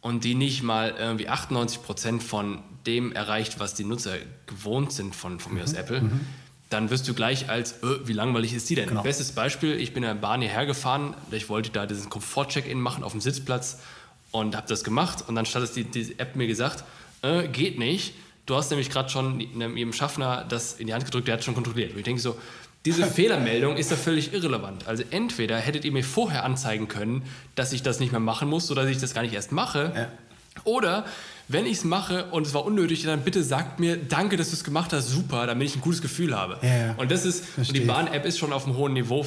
[0.00, 4.14] und die nicht mal irgendwie 98 Prozent von dem erreicht, was die Nutzer
[4.46, 5.78] gewohnt sind von, von mir aus mhm.
[5.78, 6.20] Apple, mhm.
[6.70, 8.88] dann wirst du gleich als, äh, wie langweilig ist die denn?
[8.88, 9.02] Genau.
[9.02, 13.04] Bestes Beispiel, ich bin in der Bahn hierher gefahren, ich wollte da diesen Komfort-Check-In machen
[13.04, 13.80] auf dem Sitzplatz
[14.30, 16.84] und habe das gemacht und dann hat die, die App mir gesagt,
[17.22, 18.14] äh, geht nicht.
[18.46, 21.54] Du hast nämlich gerade schon jedem Schaffner das in die Hand gedrückt, der hat schon
[21.54, 21.92] kontrolliert.
[21.92, 22.36] Und ich denke so,
[22.84, 24.88] diese Fehlermeldung ist da völlig irrelevant.
[24.88, 27.22] Also entweder hättet ihr mir vorher anzeigen können,
[27.54, 29.92] dass ich das nicht mehr machen muss oder dass ich das gar nicht erst mache.
[29.94, 30.08] Ja.
[30.64, 31.04] Oder
[31.48, 34.56] wenn ich es mache und es war unnötig, dann bitte sagt mir, danke, dass du
[34.56, 36.58] es gemacht hast, super, damit ich ein gutes Gefühl habe.
[36.62, 36.94] Ja.
[36.96, 39.26] Und das ist, und die Bahn-App ist schon auf einem hohen Niveau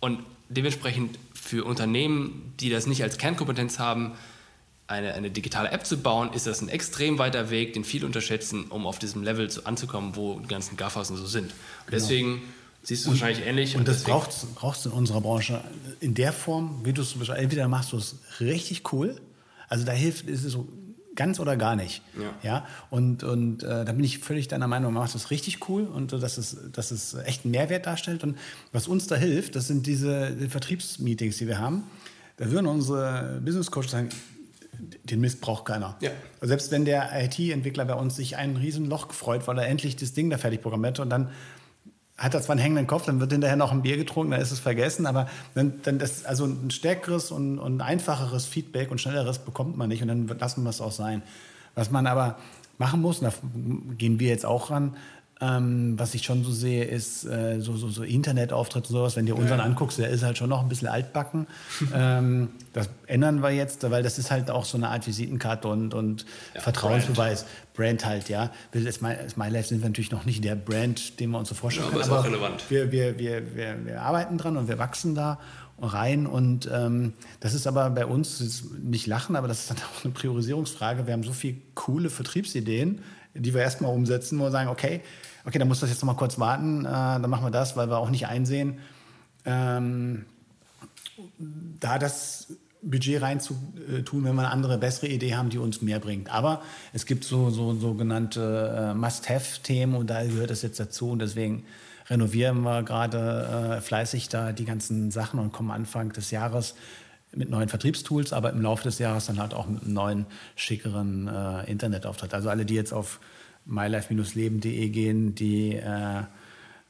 [0.00, 4.12] und dementsprechend für Unternehmen, die das nicht als Kernkompetenz haben,
[4.90, 8.66] eine, eine digitale App zu bauen, ist das ein extrem weiter Weg, den viele unterschätzen,
[8.70, 11.44] um auf diesem Level zu, anzukommen, wo die ganzen GAFAs so sind.
[11.44, 11.50] Und
[11.86, 11.90] genau.
[11.90, 12.42] deswegen
[12.82, 13.74] siehst du es wahrscheinlich ähnlich.
[13.74, 15.62] Und, und das braucht es in unserer Branche
[16.00, 19.20] in der Form, wie du es entweder machst du es richtig cool,
[19.68, 20.68] also da hilft, ist es so
[21.14, 22.02] ganz oder gar nicht.
[22.18, 22.34] Ja.
[22.42, 22.66] ja?
[22.90, 26.12] Und, und äh, da bin ich völlig deiner Meinung, man macht das richtig cool und
[26.12, 28.24] dass es, dass es echt einen Mehrwert darstellt.
[28.24, 28.36] Und
[28.72, 31.84] was uns da hilft, das sind diese die Vertriebsmeetings, die wir haben.
[32.36, 34.08] Da würden unsere Business Coaches sagen,
[35.10, 35.96] den Mist braucht keiner.
[36.00, 36.10] Ja.
[36.40, 40.30] Selbst wenn der IT-Entwickler bei uns sich ein Riesenloch gefreut, weil er endlich das Ding
[40.30, 41.30] da fertig programmiert hat und dann
[42.20, 44.50] hat er zwar einen hängenden Kopf, dann wird hinterher noch ein Bier getrunken, dann ist
[44.50, 49.38] es vergessen, aber dann, dann das, also ein stärkeres und, und einfacheres Feedback und schnelleres
[49.38, 51.22] bekommt man nicht und dann lassen wir es auch sein.
[51.74, 52.38] Was man aber
[52.76, 53.32] machen muss, und da
[53.96, 54.96] gehen wir jetzt auch ran,
[55.40, 59.16] ähm, was ich schon so sehe, ist äh, so, so, so Internetauftritt und sowas.
[59.16, 59.64] Wenn du unseren ja.
[59.64, 61.46] anguckst, der ist halt schon noch ein bisschen altbacken.
[61.94, 65.94] ähm, das ändern wir jetzt, weil das ist halt auch so eine Art Visitenkarte und,
[65.94, 67.44] und ja, Vertrauensbeweis.
[67.44, 68.00] Brand.
[68.00, 68.04] Brand.
[68.04, 68.50] halt, ja.
[68.74, 72.04] MyLife sind wir natürlich noch nicht der Brand, den wir uns so vorstellen ja, aber.
[72.04, 72.64] Aber ist auch relevant.
[72.68, 75.38] Wir, wir, wir, wir, wir arbeiten dran und wir wachsen da
[75.80, 76.26] rein.
[76.26, 80.12] Und ähm, das ist aber bei uns nicht lachen, aber das ist dann auch eine
[80.12, 81.06] Priorisierungsfrage.
[81.06, 83.02] Wir haben so viele coole Vertriebsideen,
[83.34, 85.00] die wir erstmal umsetzen, wo wir sagen, okay,
[85.44, 87.88] okay, dann muss das jetzt noch mal kurz warten, äh, dann machen wir das, weil
[87.88, 88.78] wir auch nicht einsehen,
[89.44, 90.26] ähm,
[91.38, 92.48] da das
[92.82, 96.30] Budget reinzutun, wenn wir eine andere, bessere Idee haben, die uns mehr bringt.
[96.32, 96.62] Aber
[96.92, 101.64] es gibt so, so sogenannte äh, Must-Have-Themen und da gehört das jetzt dazu und deswegen
[102.10, 106.74] renovieren wir gerade äh, fleißig da die ganzen Sachen und kommen Anfang des Jahres
[107.32, 111.28] mit neuen Vertriebstools, aber im Laufe des Jahres dann halt auch mit einem neuen, schickeren
[111.28, 112.34] äh, Internetauftritt.
[112.34, 113.20] Also alle, die jetzt auf
[113.66, 116.22] mylife-leben.de gehen, die äh,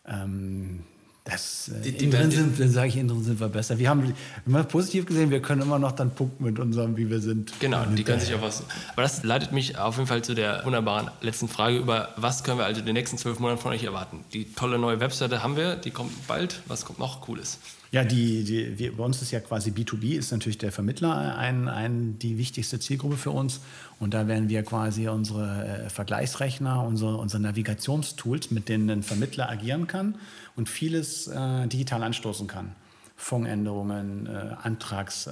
[0.06, 0.84] ähm,
[1.30, 3.78] das äh, die, die innen sind, dann sage ich, innen sind wir besser.
[3.78, 4.14] Wir haben
[4.46, 7.52] immer positiv gesehen, wir können immer noch dann punkten mit unserem, wie wir sind.
[7.60, 8.62] Genau, die können sich auch was.
[8.92, 12.58] Aber das leitet mich auf jeden Fall zu der wunderbaren letzten Frage über, was können
[12.58, 14.24] wir also in den nächsten zwölf Monaten von euch erwarten?
[14.32, 16.62] Die tolle neue Webseite haben wir, die kommt bald.
[16.66, 17.58] Was kommt noch Cooles?
[17.92, 21.66] Ja, die, die, wir, bei uns ist ja quasi B2B, ist natürlich der Vermittler ein,
[21.66, 23.60] ein, die wichtigste Zielgruppe für uns.
[23.98, 29.50] Und da werden wir quasi unsere äh, Vergleichsrechner, unsere, unsere Navigationstools, mit denen ein Vermittler
[29.50, 30.14] agieren kann
[30.54, 32.76] und vieles äh, digital anstoßen kann.
[33.16, 35.28] Fondsänderungen, äh, Antrags,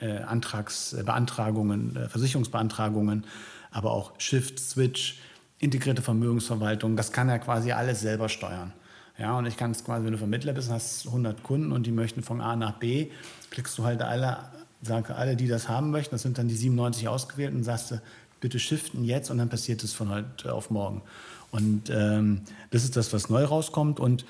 [0.00, 3.24] äh, Antragsbeantragungen, äh, Versicherungsbeantragungen,
[3.70, 5.20] aber auch Shift, Switch,
[5.60, 6.96] integrierte Vermögensverwaltung.
[6.96, 8.72] Das kann er quasi alles selber steuern.
[9.18, 11.92] Ja, und ich kann es quasi, wenn du Vermittler bist, hast 100 Kunden und die
[11.92, 13.08] möchten von A nach B,
[13.50, 14.38] klickst du halt alle,
[14.80, 17.94] sage alle, die das haben möchten, das sind dann die 97 ausgewählt und sagst
[18.40, 21.02] bitte shiften jetzt und dann passiert es von heute auf morgen.
[21.50, 22.40] Und ähm,
[22.70, 24.24] das ist das, was neu rauskommt und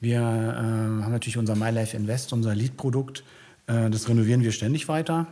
[0.00, 3.24] wir äh, haben natürlich unser MyLife Invest, unser Lead-Produkt,
[3.66, 5.26] äh, das renovieren wir ständig weiter.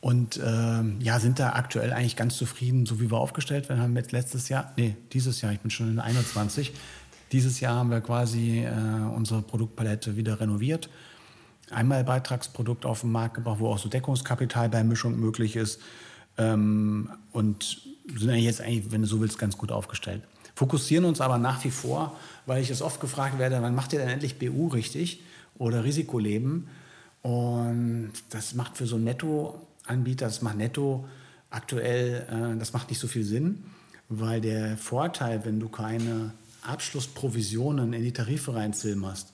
[0.00, 3.82] Und äh, ja, sind da aktuell eigentlich ganz zufrieden, so wie wir aufgestellt werden.
[3.82, 6.72] Haben jetzt letztes Jahr, nee, dieses Jahr, ich bin schon in 21,
[7.32, 8.70] dieses Jahr haben wir quasi äh,
[9.14, 10.88] unsere Produktpalette wieder renoviert.
[11.70, 15.80] Einmal Beitragsprodukt auf den Markt gebracht, wo auch so Deckungskapital bei Mischung möglich ist.
[16.36, 17.82] Ähm, und
[18.16, 20.22] sind jetzt eigentlich, wenn du so willst, ganz gut aufgestellt.
[20.54, 22.16] Fokussieren uns aber nach wie vor,
[22.46, 25.22] weil ich es oft gefragt werde, wann macht ihr denn endlich BU richtig
[25.56, 26.68] oder Risikoleben?
[27.22, 31.06] Und das macht für so einen Netto-Anbieter, das macht Netto
[31.50, 33.64] aktuell, äh, das macht nicht so viel Sinn,
[34.08, 39.32] weil der Vorteil, wenn du keine Abschlussprovisionen in die Tarife reinzilmerst,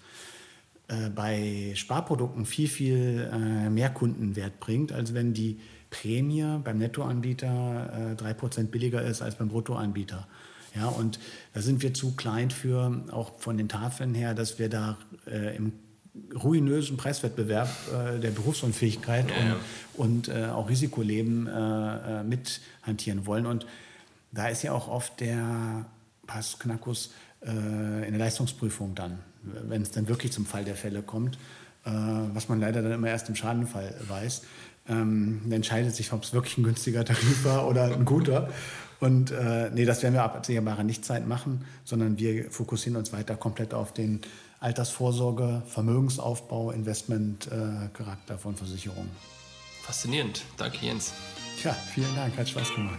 [0.88, 5.60] äh, bei Sparprodukten viel, viel äh, mehr Kundenwert bringt, als wenn die
[5.90, 10.26] Prämie beim Nettoanbieter äh, 3% billiger ist als beim Bruttoanbieter.
[10.74, 11.18] Ja, und
[11.54, 15.56] da sind wir zu klein für, auch von den Tafeln her, dass wir da äh,
[15.56, 15.72] im
[16.34, 19.56] ruinösen Preiswettbewerb äh, der Berufsunfähigkeit ja,
[19.96, 23.46] und, und äh, auch Risikoleben äh, äh, mit hantieren wollen.
[23.46, 23.66] Und
[24.32, 25.86] da ist ja auch oft der
[26.26, 27.12] Pass Knackus
[27.42, 27.50] äh,
[28.06, 31.38] in der Leistungsprüfung dann, wenn es dann wirklich zum Fall der Fälle kommt.
[31.86, 31.90] äh,
[32.34, 34.42] was man leider dann immer erst im Schadenfall weiß.
[34.88, 38.50] Ähm, entscheidet sich, ob es wirklich ein günstiger Tarif war oder ein guter.
[39.00, 43.36] Und äh, nee, das werden wir ab absehbarer Nichtzeit machen, sondern wir fokussieren uns weiter
[43.36, 44.20] komplett auf den
[44.58, 49.10] Altersvorsorge, Vermögensaufbau, Investmentcharakter äh, von Versicherungen.
[49.82, 50.42] Faszinierend.
[50.56, 51.12] Danke, Jens.
[51.60, 52.98] Tja, vielen Dank, hat Spaß gemacht.